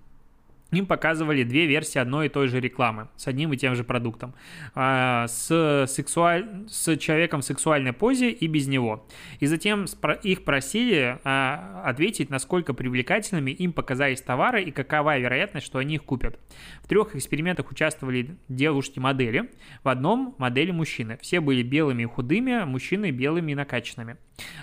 им 0.71 0.85
показывали 0.85 1.43
две 1.43 1.65
версии 1.65 1.97
одной 1.99 2.25
и 2.25 2.29
той 2.29 2.47
же 2.47 2.59
рекламы 2.59 3.07
с 3.15 3.27
одним 3.27 3.53
и 3.53 3.57
тем 3.57 3.75
же 3.75 3.83
продуктом. 3.83 4.33
А, 4.75 5.27
с, 5.27 5.85
сексуаль... 5.87 6.65
с 6.67 6.97
человеком 6.97 7.41
в 7.41 7.45
сексуальной 7.45 7.93
позе 7.93 8.31
и 8.31 8.47
без 8.47 8.67
него. 8.67 9.07
И 9.39 9.45
затем 9.45 9.85
их 10.23 10.43
просили 10.43 11.19
а, 11.23 11.83
ответить, 11.85 12.29
насколько 12.29 12.73
привлекательными 12.73 13.51
им 13.51 13.71
показались 13.71 14.21
товары 14.21 14.63
и 14.63 14.71
какова 14.71 15.17
вероятность, 15.17 15.65
что 15.65 15.79
они 15.79 15.95
их 15.95 16.03
купят. 16.03 16.39
В 16.83 16.87
трех 16.87 17.15
экспериментах 17.15 17.71
участвовали 17.71 18.37
девушки-модели, 18.49 19.49
в 19.83 19.89
одном 19.89 20.35
модели 20.37 20.71
мужчины. 20.71 21.17
Все 21.21 21.39
были 21.39 21.63
белыми 21.63 22.03
и 22.03 22.05
худыми, 22.05 22.65
мужчины 22.65 23.11
белыми 23.11 23.53
и 23.53 23.55
накачанными. 23.55 24.17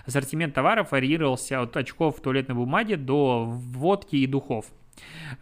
Ассортимент 0.06 0.54
товаров 0.54 0.92
варьировался 0.92 1.62
от 1.62 1.76
очков 1.76 2.18
в 2.18 2.20
туалетной 2.20 2.54
бумаге 2.54 2.96
до 2.96 3.44
водки 3.46 4.16
и 4.16 4.26
духов. 4.26 4.66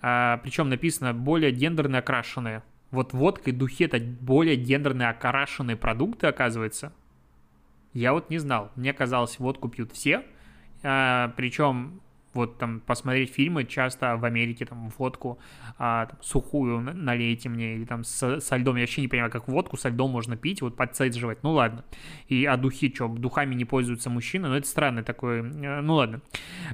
А, 0.00 0.38
причем 0.42 0.68
написано 0.68 1.14
более 1.14 1.52
гендерно 1.52 1.98
окрашенные. 1.98 2.62
Вот 2.90 3.12
водка 3.12 3.50
и 3.50 3.52
духи 3.52 3.84
это 3.84 3.98
более 3.98 4.56
гендерно 4.56 5.08
окрашенные 5.08 5.76
продукты, 5.76 6.26
оказывается. 6.26 6.92
Я 7.94 8.12
вот 8.12 8.30
не 8.30 8.38
знал. 8.38 8.70
Мне 8.76 8.92
казалось, 8.92 9.38
водку 9.38 9.68
пьют 9.68 9.92
все. 9.92 10.24
А, 10.82 11.32
причем 11.36 12.00
вот 12.34 12.58
там 12.58 12.80
посмотреть 12.80 13.32
фильмы, 13.32 13.64
часто 13.64 14.16
в 14.16 14.24
Америке 14.24 14.64
там 14.64 14.88
водку 14.98 15.38
а, 15.78 16.06
там, 16.06 16.18
сухую 16.20 16.80
налейте 16.80 17.48
мне, 17.48 17.74
или 17.74 17.84
там 17.84 18.04
со, 18.04 18.40
со 18.40 18.56
льдом, 18.56 18.76
я 18.76 18.82
вообще 18.82 19.02
не 19.02 19.08
понимаю, 19.08 19.30
как 19.30 19.48
водку 19.48 19.76
со 19.76 19.88
льдом 19.88 20.10
можно 20.10 20.36
пить, 20.36 20.62
вот 20.62 20.76
подцедживать, 20.76 21.42
ну 21.42 21.52
ладно. 21.52 21.84
И 22.28 22.44
а 22.44 22.56
духи, 22.56 22.92
что, 22.94 23.08
духами 23.08 23.54
не 23.54 23.64
пользуются 23.64 24.10
мужчины, 24.10 24.48
ну 24.48 24.54
это 24.54 24.66
странно 24.66 25.02
такое, 25.02 25.42
э, 25.42 25.80
ну 25.80 25.94
ладно. 25.94 26.22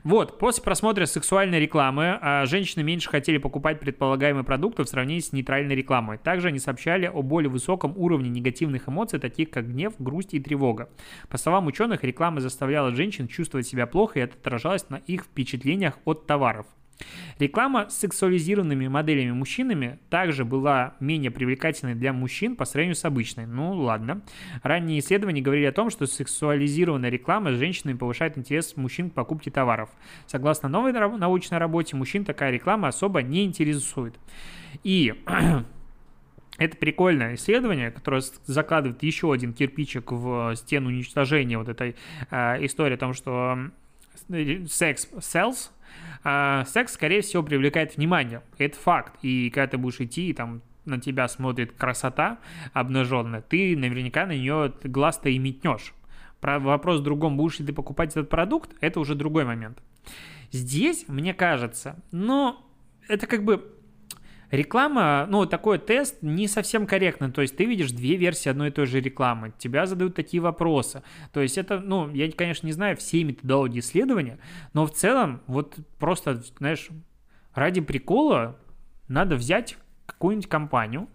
Вот, 0.05 0.39
после 0.39 0.63
просмотра 0.63 1.07
сексуальной 1.07 1.61
рекламы 1.61 2.19
а, 2.21 2.47
женщины 2.47 2.83
меньше 2.83 3.09
хотели 3.09 3.39
покупать 3.39 3.81
предполагаемые 3.81 4.45
продукты 4.45 4.85
в 4.85 4.89
сравнении 4.89 5.21
с 5.21 5.33
нейтральной 5.33 5.75
рекламой. 5.75 6.19
Также 6.19 6.49
они 6.49 6.59
сообщали 6.59 7.07
о 7.07 7.23
более 7.23 7.51
высоком 7.51 7.95
уровне 7.97 8.31
негативных 8.31 8.89
эмоций, 8.89 9.19
таких 9.19 9.51
как 9.51 9.69
гнев, 9.69 9.95
грусть 9.99 10.35
и 10.35 10.41
тревога. 10.41 10.89
По 11.29 11.39
словам 11.39 11.67
ученых, 11.67 12.05
реклама 12.05 12.41
заставляла 12.41 12.95
женщин 12.95 13.29
чувствовать 13.29 13.67
себя 13.67 13.87
плохо, 13.87 14.19
и 14.19 14.23
это 14.23 14.37
отражалось 14.37 14.89
на 14.89 14.97
их 14.97 15.25
впечатлениях 15.25 15.48
впечатлениях 15.49 15.99
от 16.05 16.27
товаров. 16.27 16.67
Реклама 17.39 17.89
с 17.89 17.97
сексуализированными 17.99 18.89
моделями 18.89 19.31
мужчинами 19.31 20.01
также 20.11 20.45
была 20.45 20.97
менее 20.99 21.31
привлекательной 21.31 21.95
для 21.95 22.13
мужчин 22.13 22.57
по 22.57 22.65
сравнению 22.65 22.97
с 22.97 23.05
обычной. 23.05 23.47
Ну 23.47 23.73
ладно. 23.73 24.23
Ранние 24.65 24.99
исследования 24.99 25.41
говорили 25.41 25.67
о 25.67 25.73
том, 25.73 25.91
что 25.91 26.07
сексуализированная 26.07 27.09
реклама 27.09 27.53
с 27.53 27.55
женщинами 27.55 27.97
повышает 27.97 28.37
интерес 28.37 28.77
мужчин 28.77 29.11
к 29.11 29.15
покупке 29.15 29.53
товаров. 29.53 29.91
Согласно 30.27 30.69
новой 30.69 30.93
научной 30.93 31.59
работе, 31.59 31.95
мужчин 31.95 32.25
такая 32.25 32.51
реклама 32.51 32.89
особо 32.89 33.23
не 33.23 33.45
интересует. 33.45 34.17
И 34.83 35.15
это 36.59 36.77
прикольное 36.77 37.37
исследование, 37.37 37.93
которое 37.93 38.23
закладывает 38.47 39.05
еще 39.05 39.33
один 39.33 39.53
кирпичик 39.53 40.11
в 40.11 40.57
стену 40.57 40.89
уничтожения 40.89 41.59
вот 41.59 41.69
этой 41.69 41.95
э, 42.33 42.67
истории 42.67 42.95
о 42.95 42.99
том, 42.99 43.15
что 43.15 43.71
секс 44.69 45.09
sells, 45.19 45.71
а, 46.25 46.65
секс, 46.65 46.95
скорее 46.95 47.23
всего, 47.23 47.43
привлекает 47.43 47.97
внимание. 47.97 48.43
Это 48.59 48.77
факт. 48.77 49.19
И 49.23 49.51
когда 49.51 49.67
ты 49.69 49.79
будешь 49.79 50.01
идти, 50.01 50.33
там 50.33 50.63
на 50.85 51.01
тебя 51.01 51.29
смотрит 51.29 51.73
красота 51.73 52.39
обнаженная, 52.73 53.43
ты 53.43 53.77
наверняка 53.77 54.27
на 54.27 54.33
нее 54.33 54.73
глаз-то 54.83 55.29
и 55.29 55.39
метнешь. 55.39 55.95
Про 56.41 56.59
вопрос 56.59 57.01
в 57.01 57.03
другом, 57.03 57.37
будешь 57.37 57.59
ли 57.59 57.67
ты 57.67 57.73
покупать 57.73 58.11
этот 58.11 58.29
продукт, 58.29 58.71
это 58.81 59.01
уже 59.01 59.15
другой 59.15 59.45
момент. 59.45 59.83
Здесь, 60.51 61.05
мне 61.09 61.35
кажется, 61.35 62.03
но 62.11 62.65
это 63.09 63.27
как 63.27 63.45
бы 63.45 63.78
реклама, 64.51 65.27
ну, 65.29 65.47
такой 65.47 65.79
тест 65.79 66.23
не 66.23 66.49
совсем 66.49 66.87
корректно. 66.87 67.31
То 67.31 67.43
есть 67.43 67.57
ты 67.57 67.65
видишь 67.65 67.91
две 67.91 68.17
версии 68.17 68.49
одной 68.49 68.69
и 68.69 68.71
той 68.71 68.87
же 68.87 69.01
рекламы, 69.01 69.53
тебя 69.59 69.87
задают 69.87 70.15
такие 70.15 70.43
вопросы. 70.43 71.03
То 71.33 71.41
есть 71.41 71.59
это, 71.59 71.81
ну, 71.81 72.11
я, 72.11 72.31
конечно, 72.33 72.67
не 72.67 72.73
знаю 72.73 72.97
все 72.97 73.25
методологии 73.25 73.81
исследования, 73.81 74.39
но 74.73 74.87
в 74.87 74.93
целом 74.93 75.43
вот 75.47 75.77
просто, 75.99 76.43
знаешь, 76.59 76.89
ради 77.55 77.81
прикола 77.81 78.57
надо 79.09 79.37
взять 79.37 79.77
какую-нибудь 80.07 80.49
компанию, 80.49 81.09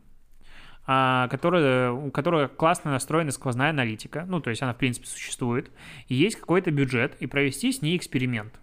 а, 0.86 1.28
которая, 1.30 1.92
у 1.92 2.12
которой 2.12 2.50
классно 2.50 2.92
настроена 2.92 3.32
сквозная 3.32 3.70
аналитика, 3.70 4.26
ну, 4.28 4.42
то 4.42 4.50
есть 4.50 4.62
она, 4.62 4.74
в 4.74 4.78
принципе, 4.78 5.08
существует, 5.08 5.72
и 6.08 6.16
есть 6.16 6.36
какой-то 6.36 6.72
бюджет, 6.72 7.16
и 7.20 7.28
провести 7.28 7.72
с 7.72 7.82
ней 7.82 7.96
эксперимент. 7.96 8.60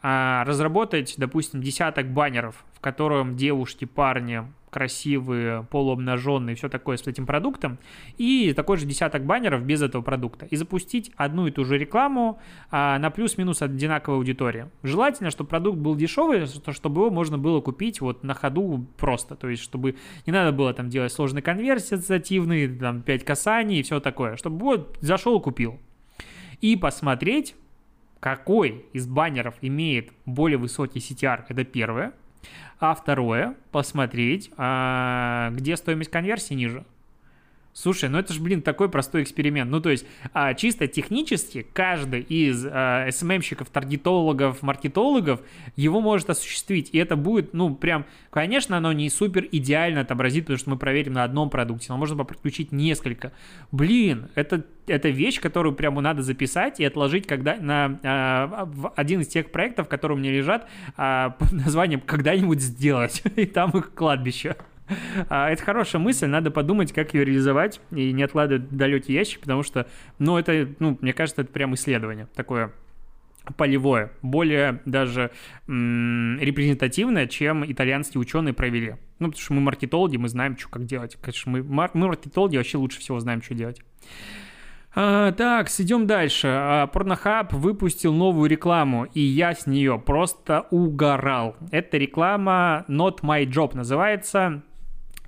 А, 0.00 0.44
разработать, 0.44 1.14
допустим, 1.16 1.60
десяток 1.60 2.12
баннеров, 2.12 2.64
котором 2.84 3.34
девушки, 3.34 3.86
парни 3.86 4.44
красивые, 4.70 5.62
полуобнаженные, 5.70 6.54
все 6.54 6.68
такое 6.68 6.98
с 6.98 7.06
этим 7.06 7.24
продуктом, 7.26 7.78
и 8.18 8.52
такой 8.54 8.76
же 8.76 8.84
десяток 8.86 9.24
баннеров 9.24 9.64
без 9.64 9.80
этого 9.80 10.02
продукта. 10.02 10.46
И 10.46 10.56
запустить 10.56 11.12
одну 11.16 11.46
и 11.46 11.50
ту 11.50 11.64
же 11.64 11.78
рекламу 11.78 12.40
а, 12.70 12.98
на 12.98 13.10
плюс-минус 13.10 13.62
одинаковой 13.62 14.18
аудитории. 14.18 14.66
Желательно, 14.82 15.30
чтобы 15.30 15.48
продукт 15.48 15.78
был 15.78 15.94
дешевый, 15.94 16.46
чтобы 16.72 17.02
его 17.02 17.10
можно 17.10 17.38
было 17.38 17.60
купить 17.60 18.00
вот 18.00 18.22
на 18.24 18.34
ходу 18.34 18.84
просто. 18.98 19.36
То 19.36 19.48
есть, 19.48 19.62
чтобы 19.62 19.94
не 20.26 20.32
надо 20.32 20.50
было 20.50 20.74
там 20.74 20.90
делать 20.90 21.12
сложные 21.12 21.42
конверсии 21.42 21.94
ассоциативные, 21.94 22.68
там 22.68 23.00
5 23.00 23.24
касаний 23.24 23.78
и 23.78 23.82
все 23.82 24.00
такое. 24.00 24.36
Чтобы 24.36 24.58
вот 24.58 24.98
зашел 25.00 25.40
купил. 25.40 25.78
И 26.60 26.76
посмотреть, 26.76 27.54
какой 28.18 28.86
из 28.92 29.06
баннеров 29.06 29.54
имеет 29.62 30.10
более 30.26 30.58
высокий 30.58 30.98
CTR, 30.98 31.44
это 31.48 31.64
первое. 31.64 32.12
А 32.78 32.94
второе, 32.94 33.54
посмотреть, 33.70 34.50
а, 34.56 35.50
где 35.52 35.76
стоимость 35.76 36.10
конверсии 36.10 36.54
ниже. 36.54 36.84
Слушай, 37.74 38.08
ну 38.08 38.18
это 38.18 38.32
же, 38.32 38.40
блин, 38.40 38.62
такой 38.62 38.88
простой 38.88 39.24
эксперимент. 39.24 39.68
Ну, 39.68 39.80
то 39.80 39.90
есть, 39.90 40.06
а, 40.32 40.54
чисто 40.54 40.86
технически 40.86 41.66
каждый 41.72 42.20
из 42.20 42.64
а, 42.64 43.08
SMM-щиков, 43.08 43.68
таргетологов, 43.68 44.62
маркетологов 44.62 45.40
его 45.74 46.00
может 46.00 46.30
осуществить. 46.30 46.90
И 46.92 46.98
это 46.98 47.16
будет, 47.16 47.52
ну, 47.52 47.74
прям, 47.74 48.06
конечно, 48.30 48.76
оно 48.76 48.92
не 48.92 49.10
супер 49.10 49.48
идеально 49.50 50.02
отобразит, 50.02 50.44
потому 50.44 50.58
что 50.58 50.70
мы 50.70 50.76
проверим 50.76 51.14
на 51.14 51.24
одном 51.24 51.50
продукте, 51.50 51.86
но 51.88 51.96
можно 51.96 52.24
подключить 52.24 52.70
несколько. 52.70 53.32
Блин, 53.72 54.28
это, 54.36 54.64
это 54.86 55.08
вещь, 55.08 55.40
которую 55.40 55.74
прямо 55.74 56.00
надо 56.00 56.22
записать 56.22 56.78
и 56.78 56.84
отложить 56.84 57.26
когда, 57.26 57.56
на 57.56 57.98
а, 58.04 58.66
в 58.66 58.92
один 58.94 59.22
из 59.22 59.26
тех 59.26 59.50
проектов, 59.50 59.88
которые 59.88 60.16
у 60.16 60.20
меня 60.20 60.30
лежат, 60.30 60.68
а, 60.96 61.30
под 61.40 61.50
названием 61.50 62.00
«Когда-нибудь 62.00 62.60
сделать». 62.60 63.20
И 63.34 63.46
там 63.46 63.70
их 63.70 63.94
кладбище. 63.94 64.54
А, 65.28 65.50
это 65.50 65.62
хорошая 65.62 66.00
мысль, 66.00 66.26
надо 66.26 66.50
подумать, 66.50 66.92
как 66.92 67.14
ее 67.14 67.24
реализовать 67.24 67.80
и 67.90 68.12
не 68.12 68.22
откладывать 68.22 68.64
в 68.64 68.76
далекий 68.76 69.12
ящик, 69.12 69.40
потому 69.40 69.62
что, 69.62 69.86
ну, 70.18 70.36
это, 70.36 70.68
ну, 70.78 70.98
мне 71.00 71.12
кажется, 71.12 71.42
это 71.42 71.52
прям 71.52 71.74
исследование 71.74 72.28
такое 72.34 72.72
полевое, 73.56 74.10
более 74.22 74.80
даже 74.86 75.30
репрезентативное, 75.66 77.26
чем 77.26 77.70
итальянские 77.70 78.20
ученые 78.20 78.54
провели. 78.54 78.96
Ну, 79.18 79.28
потому 79.28 79.42
что 79.42 79.52
мы 79.54 79.60
маркетологи, 79.60 80.16
мы 80.16 80.28
знаем, 80.28 80.56
что 80.56 80.68
как 80.68 80.86
делать. 80.86 81.16
Конечно, 81.20 81.52
мы, 81.52 81.62
мар- 81.62 81.90
мы 81.94 82.06
маркетологи 82.08 82.56
вообще 82.56 82.78
лучше 82.78 83.00
всего 83.00 83.20
знаем, 83.20 83.42
что 83.42 83.54
делать. 83.54 83.80
А, 84.94 85.32
так, 85.32 85.68
идем 85.78 86.06
дальше. 86.06 86.88
Порнохаб 86.92 87.52
выпустил 87.52 88.14
новую 88.14 88.48
рекламу, 88.48 89.04
и 89.12 89.20
я 89.20 89.54
с 89.54 89.66
нее 89.66 89.98
просто 89.98 90.66
угорал. 90.70 91.56
Это 91.70 91.98
реклама 91.98 92.84
Not 92.88 93.20
My 93.22 93.44
Job 93.44 93.76
называется 93.76 94.62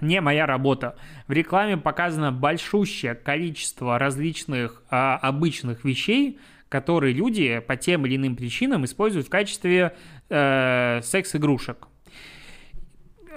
не 0.00 0.20
моя 0.20 0.46
работа. 0.46 0.96
В 1.26 1.32
рекламе 1.32 1.76
показано 1.76 2.32
большущее 2.32 3.14
количество 3.14 3.98
различных 3.98 4.82
а, 4.90 5.16
обычных 5.16 5.84
вещей, 5.84 6.38
которые 6.68 7.12
люди 7.14 7.60
по 7.60 7.76
тем 7.76 8.06
или 8.06 8.16
иным 8.16 8.36
причинам 8.36 8.84
используют 8.84 9.26
в 9.26 9.30
качестве 9.30 9.96
э, 10.28 11.00
секс-игрушек. 11.02 11.86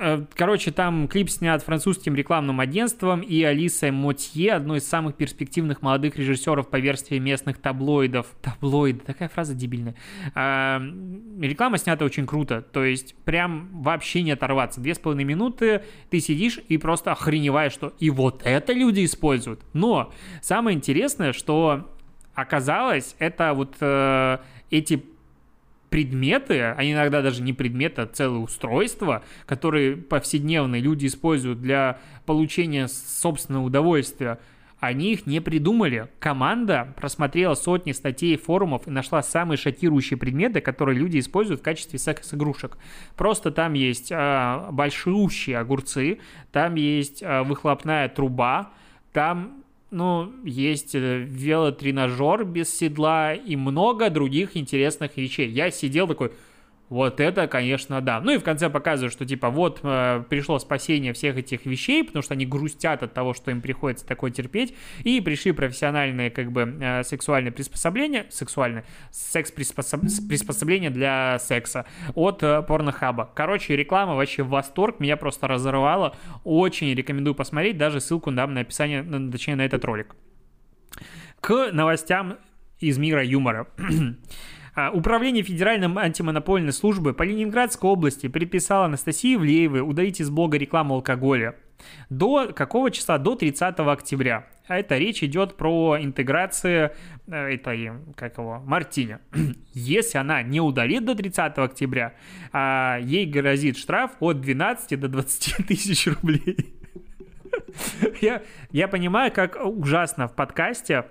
Э, 0.01 0.25
короче, 0.33 0.71
там 0.71 1.09
клип 1.09 1.29
снят 1.29 1.61
французским 1.61 2.15
рекламным 2.15 2.61
агентством 2.61 3.19
и 3.19 3.43
Алисой 3.43 3.91
Мотье, 3.91 4.53
одной 4.53 4.77
из 4.77 4.87
самых 4.87 5.15
перспективных 5.15 5.81
молодых 5.81 6.17
режиссеров 6.17 6.69
по 6.69 6.77
версии 6.77 7.19
местных 7.19 7.57
таблоидов. 7.57 8.27
Таблоид, 8.41 9.03
такая 9.03 9.27
фраза 9.27 9.53
дебильная. 9.53 9.95
А, 10.35 10.81
реклама 11.41 11.77
снята 11.77 12.05
очень 12.05 12.25
круто, 12.25 12.61
то 12.61 12.85
есть 12.85 13.13
прям 13.25 13.67
вообще 13.73 14.21
не 14.21 14.31
оторваться. 14.31 14.79
Две 14.79 14.95
с 14.95 14.99
половиной 14.99 15.25
минуты 15.25 15.83
ты 16.09 16.21
сидишь 16.21 16.59
и 16.69 16.77
просто 16.77 17.11
охреневаешь, 17.11 17.73
что 17.73 17.93
и 17.99 18.09
вот 18.09 18.41
это 18.45 18.71
люди 18.71 19.03
используют. 19.03 19.59
Но 19.73 20.13
самое 20.41 20.77
интересное, 20.77 21.33
что 21.33 21.89
оказалось, 22.33 23.15
это 23.19 23.53
вот 23.53 23.75
э, 23.81 24.37
эти 24.71 25.03
предметы, 25.89 26.61
а 26.61 26.83
иногда 26.83 27.21
даже 27.21 27.41
не 27.41 27.53
предметы, 27.53 28.01
а 28.01 28.07
целые 28.07 28.41
устройства, 28.41 29.23
которые 29.45 29.97
повседневные 29.97 30.81
люди 30.81 31.07
используют 31.07 31.61
для 31.61 31.99
получения 32.25 32.87
собственного 32.87 33.65
удовольствия, 33.65 34.39
они 34.79 35.11
их 35.11 35.25
не 35.25 35.41
придумали. 35.41 36.09
Команда 36.19 36.93
просмотрела 36.95 37.53
сотни 37.53 37.91
статей 37.91 38.37
форумов 38.37 38.87
и 38.87 38.91
нашла 38.91 39.21
самые 39.21 39.57
шокирующие 39.57 40.17
предметы, 40.17 40.61
которые 40.61 40.97
люди 40.97 41.19
используют 41.19 41.59
в 41.59 41.63
качестве 41.63 41.99
секс-игрушек. 41.99 42.77
Просто 43.17 43.51
там 43.51 43.73
есть 43.73 44.11
э, 44.11 44.67
большущие 44.71 45.57
огурцы, 45.57 46.19
там 46.51 46.75
есть 46.75 47.21
э, 47.21 47.43
выхлопная 47.43 48.07
труба, 48.07 48.71
там 49.11 49.63
ну, 49.91 50.31
есть 50.43 50.93
э, 50.93 51.19
велотренажер 51.19 52.45
без 52.45 52.75
седла 52.75 53.33
и 53.33 53.55
много 53.55 54.09
других 54.09 54.55
интересных 54.55 55.17
вещей. 55.17 55.49
Я 55.49 55.71
сидел 55.71 56.07
такой, 56.07 56.31
вот 56.89 57.19
это, 57.19 57.47
конечно, 57.47 58.01
да. 58.01 58.19
Ну 58.19 58.31
и 58.31 58.37
в 58.37 58.43
конце 58.43 58.69
показывают, 58.69 59.13
что 59.13 59.25
типа 59.25 59.49
вот 59.49 59.79
э, 59.83 60.23
пришло 60.27 60.57
спасение 60.57 61.13
всех 61.13 61.37
этих 61.37 61.65
вещей, 61.65 62.03
потому 62.03 62.23
что 62.23 62.33
они 62.33 62.45
грустят 62.45 63.03
от 63.03 63.13
того, 63.13 63.33
что 63.33 63.51
им 63.51 63.61
приходится 63.61 64.05
такое 64.05 64.31
терпеть, 64.31 64.75
и 65.03 65.21
пришли 65.21 65.51
профессиональные 65.51 66.31
как 66.31 66.51
бы 66.51 66.77
э, 66.81 67.03
сексуальные 67.03 67.51
приспособления, 67.51 68.25
сексуальные, 68.29 68.85
секс-приспособления 69.11 70.89
для 70.89 71.37
секса 71.39 71.85
от 72.15 72.41
э, 72.41 72.63
порнохаба. 72.63 73.29
Короче, 73.35 73.75
реклама 73.75 74.15
вообще 74.15 74.41
в 74.41 74.49
восторг, 74.49 74.99
меня 74.99 75.15
просто 75.15 75.47
разорвала. 75.47 76.15
Очень 76.43 76.93
рекомендую 76.95 77.35
посмотреть, 77.35 77.77
даже 77.77 78.01
ссылку 78.01 78.31
дам 78.31 78.55
на 78.55 78.61
описание, 78.61 79.03
точнее 79.31 79.55
на 79.55 79.65
этот 79.65 79.85
ролик. 79.85 80.15
К 81.39 81.71
новостям 81.71 82.37
из 82.79 82.97
мира 82.97 83.23
юмора. 83.23 83.67
А, 84.79 84.91
Управление 84.91 85.43
Федеральной 85.43 85.89
антимонопольной 86.01 86.71
службы 86.71 87.13
по 87.13 87.23
Ленинградской 87.23 87.89
области 87.89 88.27
предписало 88.27 88.85
Анастасии 88.85 89.35
Влеевой 89.35 89.81
удалить 89.81 90.21
из 90.21 90.29
блога 90.29 90.57
рекламу 90.57 90.95
алкоголя. 90.95 91.55
До 92.09 92.53
какого 92.53 92.89
числа? 92.89 93.17
До 93.17 93.35
30 93.35 93.77
октября. 93.79 94.47
А 94.67 94.79
это 94.79 94.97
речь 94.97 95.21
идет 95.21 95.57
про 95.57 95.97
интеграцию 95.99 96.93
э, 97.27 97.55
этой, 97.55 97.91
как 98.15 98.37
его, 98.37 98.61
Мартини. 98.65 99.17
Если 99.73 100.17
она 100.17 100.43
не 100.43 100.61
удалит 100.61 101.03
до 101.03 101.13
30 101.13 101.57
октября, 101.57 102.13
а, 102.53 102.99
ей 103.01 103.25
грозит 103.25 103.77
штраф 103.77 104.11
от 104.21 104.39
12 104.39 104.97
до 104.97 105.09
20 105.09 105.67
тысяч 105.67 106.07
рублей. 106.07 106.73
Я, 108.21 108.43
я 108.71 108.87
понимаю, 108.87 109.31
как 109.31 109.57
ужасно 109.61 110.27
в 110.27 110.35
подкасте 110.35 111.05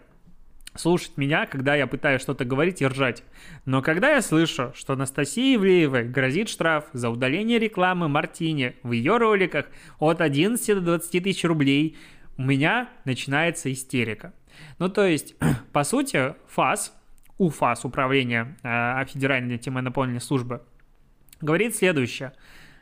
слушать 0.78 1.16
меня, 1.16 1.46
когда 1.46 1.74
я 1.74 1.86
пытаюсь 1.86 2.22
что-то 2.22 2.44
говорить 2.44 2.82
и 2.82 2.86
ржать. 2.86 3.22
Но 3.64 3.82
когда 3.82 4.14
я 4.14 4.22
слышу, 4.22 4.72
что 4.74 4.94
Анастасии 4.94 5.56
Ивлеевой 5.56 6.04
грозит 6.04 6.48
штраф 6.48 6.84
за 6.92 7.10
удаление 7.10 7.58
рекламы 7.58 8.08
Мартини 8.08 8.76
в 8.82 8.92
ее 8.92 9.16
роликах 9.16 9.66
от 9.98 10.20
11 10.20 10.74
до 10.76 10.98
20 10.98 11.22
тысяч 11.22 11.44
рублей, 11.44 11.96
у 12.36 12.42
меня 12.42 12.88
начинается 13.04 13.72
истерика. 13.72 14.32
Ну, 14.78 14.88
то 14.88 15.06
есть, 15.06 15.34
по 15.72 15.84
сути, 15.84 16.34
ФАС, 16.48 16.94
УФАС, 17.38 17.84
Управление 17.84 18.56
э, 18.62 19.04
Федеральной 19.06 19.54
антимонопольной 19.54 20.20
службы, 20.20 20.62
говорит 21.40 21.76
следующее. 21.76 22.32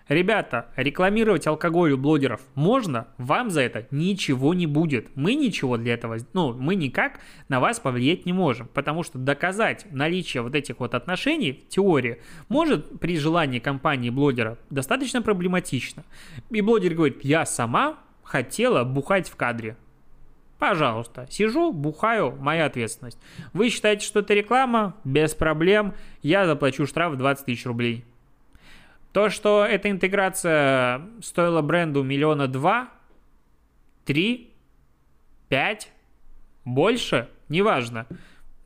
Ребята, 0.08 0.68
рекламировать 0.76 1.48
алкоголь 1.48 1.92
у 1.92 1.98
блогеров 1.98 2.40
можно, 2.54 3.08
вам 3.18 3.50
за 3.50 3.62
это 3.62 3.88
ничего 3.90 4.54
не 4.54 4.68
будет. 4.68 5.08
Мы 5.16 5.34
ничего 5.34 5.76
для 5.78 5.94
этого, 5.94 6.18
ну, 6.32 6.52
мы 6.52 6.76
никак 6.76 7.18
на 7.48 7.58
вас 7.58 7.80
повлиять 7.80 8.24
не 8.24 8.32
можем, 8.32 8.68
потому 8.72 9.02
что 9.02 9.18
доказать 9.18 9.84
наличие 9.90 10.44
вот 10.44 10.54
этих 10.54 10.78
вот 10.78 10.94
отношений 10.94 11.52
в 11.52 11.68
теории 11.68 12.22
может 12.48 13.00
при 13.00 13.18
желании 13.18 13.58
компании 13.58 14.10
блогера 14.10 14.58
достаточно 14.70 15.22
проблематично. 15.22 16.04
И 16.50 16.60
блогер 16.60 16.94
говорит, 16.94 17.24
я 17.24 17.44
сама 17.44 17.98
хотела 18.22 18.84
бухать 18.84 19.28
в 19.28 19.34
кадре. 19.34 19.76
Пожалуйста, 20.60 21.26
сижу, 21.28 21.72
бухаю, 21.72 22.34
моя 22.38 22.66
ответственность. 22.66 23.18
Вы 23.52 23.70
считаете, 23.70 24.06
что 24.06 24.20
это 24.20 24.34
реклама? 24.34 24.94
Без 25.04 25.34
проблем. 25.34 25.94
Я 26.22 26.46
заплачу 26.46 26.86
штраф 26.86 27.16
20 27.16 27.44
тысяч 27.44 27.66
рублей. 27.66 28.04
То, 29.16 29.30
что 29.30 29.64
эта 29.64 29.90
интеграция 29.90 31.00
стоила 31.22 31.62
бренду 31.62 32.02
миллиона 32.02 32.48
два, 32.48 32.90
три, 34.04 34.52
пять, 35.48 35.90
больше, 36.66 37.30
неважно. 37.48 38.06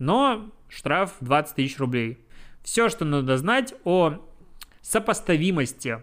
Но 0.00 0.50
штраф 0.68 1.14
20 1.20 1.54
тысяч 1.54 1.78
рублей. 1.78 2.18
Все, 2.64 2.88
что 2.88 3.04
надо 3.04 3.36
знать 3.36 3.74
о 3.84 4.26
сопоставимости 4.80 6.02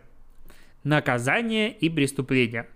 наказания 0.86 1.70
и 1.70 1.90
преступления. 1.90 2.70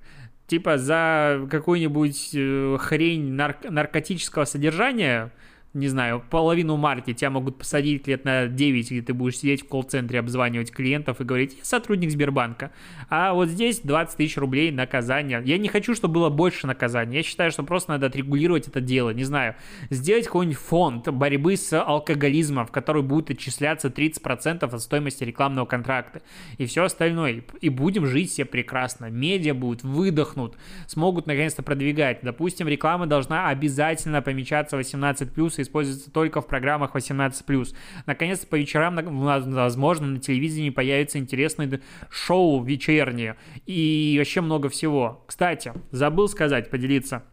Типа 0.48 0.78
за 0.78 1.48
какую-нибудь 1.50 2.32
э, 2.34 2.78
хрень 2.82 3.34
нарк- 3.34 3.70
наркотического 3.70 4.44
содержания– 4.44 5.32
не 5.74 5.88
знаю, 5.88 6.22
половину 6.30 6.76
марки 6.76 7.14
тебя 7.14 7.30
могут 7.30 7.58
посадить 7.58 8.06
лет 8.06 8.26
на 8.26 8.48
9, 8.48 8.92
где 8.92 9.02
ты 9.02 9.14
будешь 9.14 9.38
сидеть 9.38 9.64
в 9.64 9.70
колл-центре, 9.70 10.20
обзванивать 10.20 10.70
клиентов 10.70 11.22
и 11.22 11.24
говорить, 11.24 11.56
я 11.58 11.64
сотрудник 11.64 12.12
Сбербанка. 12.12 12.72
А 13.10 13.34
вот 13.34 13.48
здесь 13.48 13.80
20 13.80 14.18
тысяч 14.18 14.38
рублей 14.38 14.72
наказания. 14.72 15.42
Я 15.46 15.58
не 15.58 15.70
хочу, 15.70 15.96
чтобы 15.96 16.16
было 16.16 16.30
больше 16.30 16.68
наказания. 16.68 17.18
Я 17.18 17.24
считаю, 17.24 17.52
что 17.52 17.64
просто 17.64 17.92
надо 17.92 18.08
отрегулировать 18.08 18.68
это 18.68 18.82
дело. 18.82 19.12
Не 19.12 19.24
знаю, 19.24 19.56
сделать 19.90 20.26
какой-нибудь 20.26 20.58
фонд 20.58 21.08
борьбы 21.08 21.56
с 21.56 21.82
алкоголизмом, 21.82 22.68
в 22.68 22.72
который 22.72 23.02
будет 23.02 23.30
отчисляться 23.32 23.88
30% 23.88 24.66
от 24.66 24.82
стоимости 24.82 25.24
рекламного 25.24 25.66
контракта. 25.66 26.22
И 26.58 26.66
все 26.66 26.84
остальное. 26.84 27.44
И 27.62 27.70
будем 27.70 28.06
жить 28.06 28.30
все 28.30 28.44
прекрасно. 28.44 29.06
Медиа 29.06 29.54
будут, 29.54 29.84
выдохнут, 29.84 30.58
смогут 30.88 31.28
наконец-то 31.28 31.64
продвигать. 31.64 32.20
Допустим, 32.24 32.68
реклама 32.68 33.08
должна 33.08 33.48
обязательно 33.48 34.22
помечаться 34.22 34.78
18+, 34.78 35.61
используется 35.62 36.12
только 36.12 36.42
в 36.42 36.48
программах 36.48 36.96
18+. 36.96 37.76
Наконец-то 38.06 38.48
по 38.48 38.56
вечерам, 38.56 38.96
возможно, 39.54 40.08
на 40.08 40.20
телевидении 40.20 40.70
появятся 40.70 41.20
интересные 41.20 41.82
шоу 42.10 42.64
вечерние 42.64 43.38
и 43.66 44.16
вообще 44.18 44.42
много 44.42 44.70
всего. 44.70 45.24
Кстати, 45.28 45.74
забыл 45.92 46.28
сказать, 46.28 46.70
поделиться. 46.70 47.24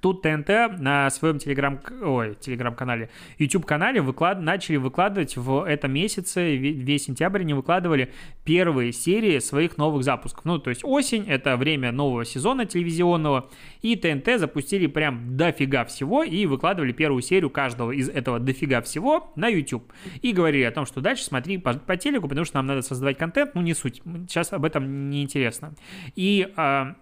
Тут 0.00 0.22
ТНТ 0.22 0.78
на 0.78 1.10
своем 1.10 1.38
телеграм, 1.38 1.80
ой, 2.02 2.36
телеграм-канале, 2.40 3.10
YouTube-канале 3.38 4.00
выклад... 4.00 4.40
начали 4.40 4.76
выкладывать 4.76 5.36
в 5.36 5.66
этом 5.66 5.92
месяце, 5.92 6.56
весь 6.56 7.04
сентябрь 7.04 7.40
они 7.40 7.54
выкладывали 7.54 8.12
первые 8.44 8.92
серии 8.92 9.38
своих 9.38 9.76
новых 9.76 10.04
запусков. 10.04 10.44
Ну, 10.44 10.58
то 10.58 10.70
есть 10.70 10.84
осень, 10.84 11.24
это 11.28 11.56
время 11.56 11.92
нового 11.92 12.24
сезона 12.24 12.66
телевизионного, 12.66 13.50
и 13.82 13.96
ТНТ 13.96 14.38
запустили 14.38 14.86
прям 14.86 15.36
дофига 15.36 15.84
всего 15.84 16.22
и 16.22 16.46
выкладывали 16.46 16.92
первую 16.92 17.22
серию 17.22 17.50
каждого 17.50 17.92
из 17.92 18.08
этого 18.08 18.38
дофига 18.38 18.80
всего 18.82 19.32
на 19.36 19.48
YouTube. 19.48 19.92
И 20.22 20.32
говорили 20.32 20.62
о 20.62 20.70
том, 20.70 20.86
что 20.86 21.00
дальше 21.00 21.24
смотри 21.24 21.58
по, 21.58 21.74
по 21.74 21.96
телеку, 21.96 22.28
потому 22.28 22.44
что 22.44 22.56
нам 22.56 22.66
надо 22.66 22.82
создавать 22.82 23.18
контент, 23.18 23.54
ну 23.54 23.62
не 23.62 23.74
суть, 23.74 24.02
сейчас 24.28 24.52
об 24.52 24.64
этом 24.64 25.10
не 25.10 25.22
интересно. 25.22 25.74
И 26.14 26.52
э, 26.56 26.94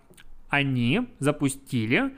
они 0.48 1.06
запустили 1.18 2.12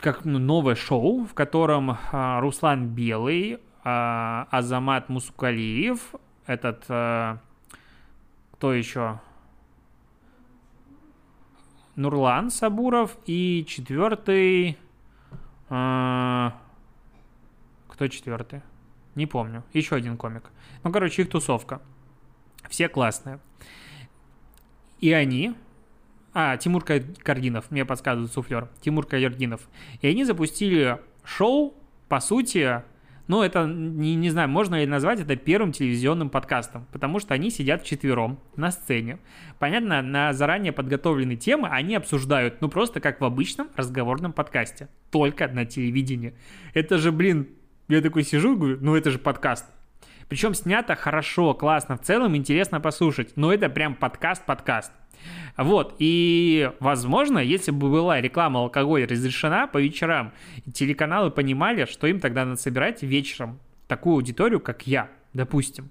как 0.00 0.24
новое 0.24 0.74
шоу, 0.74 1.24
в 1.24 1.34
котором 1.34 1.96
а, 2.12 2.40
Руслан 2.40 2.88
Белый, 2.88 3.58
а, 3.84 4.48
Азамат 4.50 5.08
Мусукалиев, 5.08 6.14
этот, 6.46 6.84
а, 6.88 7.38
кто 8.52 8.72
еще? 8.72 9.20
Нурлан 11.94 12.50
Сабуров 12.50 13.16
и 13.26 13.64
четвертый... 13.66 14.78
А, 15.68 16.56
кто 17.88 18.08
четвертый? 18.08 18.62
Не 19.14 19.26
помню. 19.26 19.64
Еще 19.72 19.96
один 19.96 20.16
комик. 20.16 20.50
Ну, 20.84 20.92
короче, 20.92 21.22
их 21.22 21.30
тусовка. 21.30 21.82
Все 22.68 22.88
классные. 22.88 23.40
И 25.00 25.12
они 25.12 25.54
а, 26.32 26.56
Тимур 26.56 26.84
Кардинов, 26.84 27.70
мне 27.70 27.84
подсказывает 27.84 28.32
суфлер. 28.32 28.68
Тимур 28.80 29.06
Кардинов. 29.06 29.68
И 30.00 30.08
они 30.08 30.24
запустили 30.24 30.98
шоу, 31.24 31.74
по 32.08 32.20
сути, 32.20 32.82
ну, 33.28 33.42
это, 33.42 33.66
не, 33.66 34.14
не 34.14 34.30
знаю, 34.30 34.48
можно 34.48 34.76
ли 34.76 34.86
назвать 34.86 35.20
это 35.20 35.36
первым 35.36 35.72
телевизионным 35.72 36.30
подкастом, 36.30 36.86
потому 36.92 37.20
что 37.20 37.34
они 37.34 37.50
сидят 37.50 37.82
вчетвером 37.82 38.40
на 38.56 38.70
сцене. 38.70 39.18
Понятно, 39.58 40.00
на 40.00 40.32
заранее 40.32 40.72
подготовленные 40.72 41.36
темы 41.36 41.68
они 41.68 41.94
обсуждают, 41.94 42.62
ну, 42.62 42.68
просто 42.70 43.00
как 43.00 43.20
в 43.20 43.24
обычном 43.24 43.68
разговорном 43.76 44.32
подкасте, 44.32 44.88
только 45.10 45.46
на 45.46 45.66
телевидении. 45.66 46.34
Это 46.72 46.96
же, 46.96 47.12
блин, 47.12 47.48
я 47.88 48.00
такой 48.00 48.22
сижу 48.22 48.56
говорю, 48.56 48.78
ну, 48.80 48.96
это 48.96 49.10
же 49.10 49.18
подкаст. 49.18 49.66
Причем 50.30 50.54
снято 50.54 50.94
хорошо, 50.94 51.52
классно, 51.52 51.98
в 51.98 52.02
целом 52.02 52.34
интересно 52.34 52.80
послушать, 52.80 53.32
но 53.36 53.52
это 53.52 53.68
прям 53.68 53.94
подкаст-подкаст. 53.94 54.92
Вот, 55.56 55.96
и, 55.98 56.70
возможно, 56.80 57.38
если 57.38 57.70
бы 57.70 57.90
была 57.90 58.20
реклама 58.20 58.60
алкоголя 58.60 59.06
разрешена 59.06 59.66
по 59.66 59.78
вечерам, 59.78 60.32
телеканалы 60.72 61.30
понимали, 61.30 61.84
что 61.84 62.06
им 62.06 62.20
тогда 62.20 62.44
надо 62.44 62.60
собирать 62.60 63.02
вечером 63.02 63.58
такую 63.88 64.16
аудиторию, 64.16 64.60
как 64.60 64.86
я, 64.86 65.10
допустим. 65.32 65.90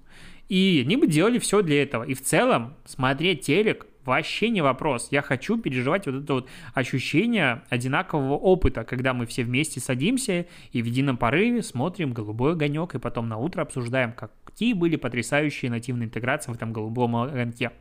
И 0.49 0.83
они 0.85 0.95
бы 0.95 1.07
делали 1.07 1.39
все 1.39 1.61
для 1.61 1.83
этого. 1.83 2.03
И 2.03 2.13
в 2.13 2.21
целом 2.21 2.75
смотреть 2.85 3.41
телек 3.41 3.85
вообще 4.07 4.49
не 4.49 4.61
вопрос. 4.61 5.09
Я 5.11 5.21
хочу 5.21 5.57
переживать 5.57 6.07
вот 6.07 6.15
это 6.23 6.33
вот 6.33 6.49
ощущение 6.73 7.61
одинакового 7.69 8.33
опыта, 8.33 8.83
когда 8.83 9.13
мы 9.13 9.25
все 9.27 9.43
вместе 9.43 9.79
садимся 9.79 10.47
и 10.71 10.81
в 10.81 10.85
едином 10.85 11.17
порыве 11.17 11.61
смотрим 11.61 12.13
«Голубой 12.13 12.53
огонек», 12.53 12.95
и 12.95 12.99
потом 12.99 13.27
на 13.27 13.37
утро 13.37 13.61
обсуждаем, 13.61 14.13
какие 14.13 14.73
были 14.73 14.95
потрясающие 14.95 15.69
нативные 15.69 16.07
интеграции 16.07 16.51
в 16.51 16.55
этом 16.55 16.73
«Голубом 16.73 17.15
огоньке». 17.17 17.71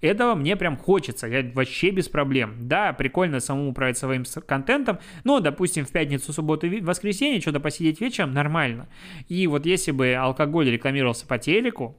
Этого 0.00 0.34
мне 0.34 0.56
прям 0.56 0.76
хочется, 0.76 1.26
я 1.26 1.48
вообще 1.54 1.90
без 1.90 2.08
проблем. 2.08 2.54
Да, 2.60 2.92
прикольно 2.92 3.40
самому 3.40 3.70
управлять 3.70 3.98
своим 3.98 4.24
контентом, 4.46 4.98
но, 5.24 5.40
допустим, 5.40 5.84
в 5.84 5.92
пятницу, 5.92 6.32
субботу, 6.32 6.68
воскресенье 6.82 7.40
что-то 7.40 7.60
посидеть 7.60 8.00
вечером 8.00 8.32
нормально. 8.32 8.88
И 9.28 9.46
вот 9.46 9.66
если 9.66 9.90
бы 9.90 10.14
алкоголь 10.14 10.70
рекламировался 10.70 11.26
по 11.26 11.38
телеку, 11.38 11.96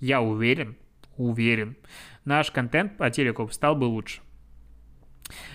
я 0.00 0.20
уверен, 0.20 0.76
уверен, 1.16 1.76
наш 2.24 2.50
контент 2.50 2.96
по 2.96 3.10
телеку 3.10 3.48
стал 3.50 3.74
бы 3.76 3.84
лучше. 3.84 4.20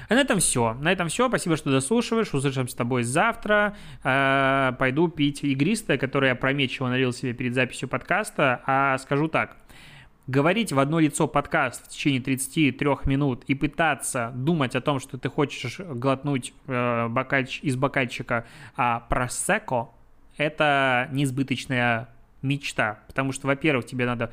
А 0.08 0.15
на 0.15 0.22
этом 0.22 0.39
все. 0.39 0.74
На 0.74 0.91
этом 0.91 1.08
все. 1.10 1.28
Спасибо, 1.30 1.56
что 1.56 1.72
дослушиваешь. 1.72 2.34
Услышимся 2.34 2.74
с 2.74 2.76
тобой 2.76 3.04
завтра. 3.04 3.76
Э, 4.04 4.74
пойду 4.80 5.08
пить 5.08 5.43
игристое, 5.43 5.98
которое 5.98 6.30
я 6.30 6.36
прометчиво 6.36 6.88
налил 6.88 7.13
себе 7.13 7.34
перед 7.34 7.54
записью 7.54 7.88
подкаста. 7.88 8.62
А 8.65 8.98
скажу 8.98 9.28
так. 9.28 9.58
Говорить 10.26 10.72
в 10.72 10.80
одно 10.80 11.00
лицо 11.00 11.28
подкаст 11.28 11.88
в 11.88 11.89
течение 11.89 12.22
33 12.22 12.88
минут 13.06 13.43
и 13.48 13.56
пытаться 13.56 14.32
думать 14.36 14.76
о 14.76 14.82
том, 14.82 15.00
что 15.00 15.17
ты 15.17 15.28
хочешь 15.28 15.80
глотнуть 15.80 16.54
э, 16.67 17.08
бокальч, 17.08 17.60
из 17.63 17.76
бокальчика 17.76 18.45
а, 18.76 19.00
просеко, 19.00 19.89
это 20.38 21.10
несбыточная 21.12 22.10
мечта. 22.43 23.00
Потому 23.08 23.32
что, 23.32 23.48
во-первых, 23.48 23.88
тебе 23.88 24.06
надо 24.06 24.32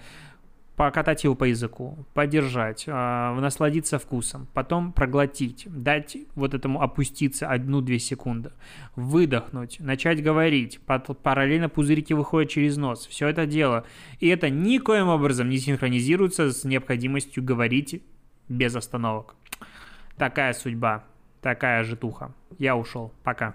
покатать 0.76 1.24
его 1.24 1.34
по 1.34 1.44
языку, 1.44 2.06
подержать, 2.12 2.84
э, 2.86 2.92
насладиться 2.92 3.98
вкусом, 3.98 4.46
потом 4.52 4.92
проглотить, 4.92 5.64
дать 5.66 6.16
вот 6.34 6.54
этому 6.54 6.82
опуститься 6.82 7.48
одну-две 7.48 7.98
секунды, 7.98 8.52
выдохнуть, 8.94 9.80
начать 9.80 10.22
говорить, 10.22 10.78
параллельно 11.22 11.68
пузырики 11.68 12.12
выходят 12.12 12.50
через 12.50 12.76
нос, 12.76 13.06
все 13.06 13.28
это 13.28 13.46
дело. 13.46 13.84
И 14.20 14.28
это 14.28 14.50
никоим 14.50 15.08
образом 15.08 15.48
не 15.48 15.58
синхронизируется 15.58 16.52
с 16.52 16.64
необходимостью 16.64 17.42
говорить 17.42 18.02
без 18.48 18.76
остановок. 18.76 19.34
Такая 20.16 20.52
судьба, 20.52 21.04
такая 21.40 21.84
житуха. 21.84 22.32
Я 22.58 22.76
ушел. 22.76 23.12
Пока. 23.22 23.54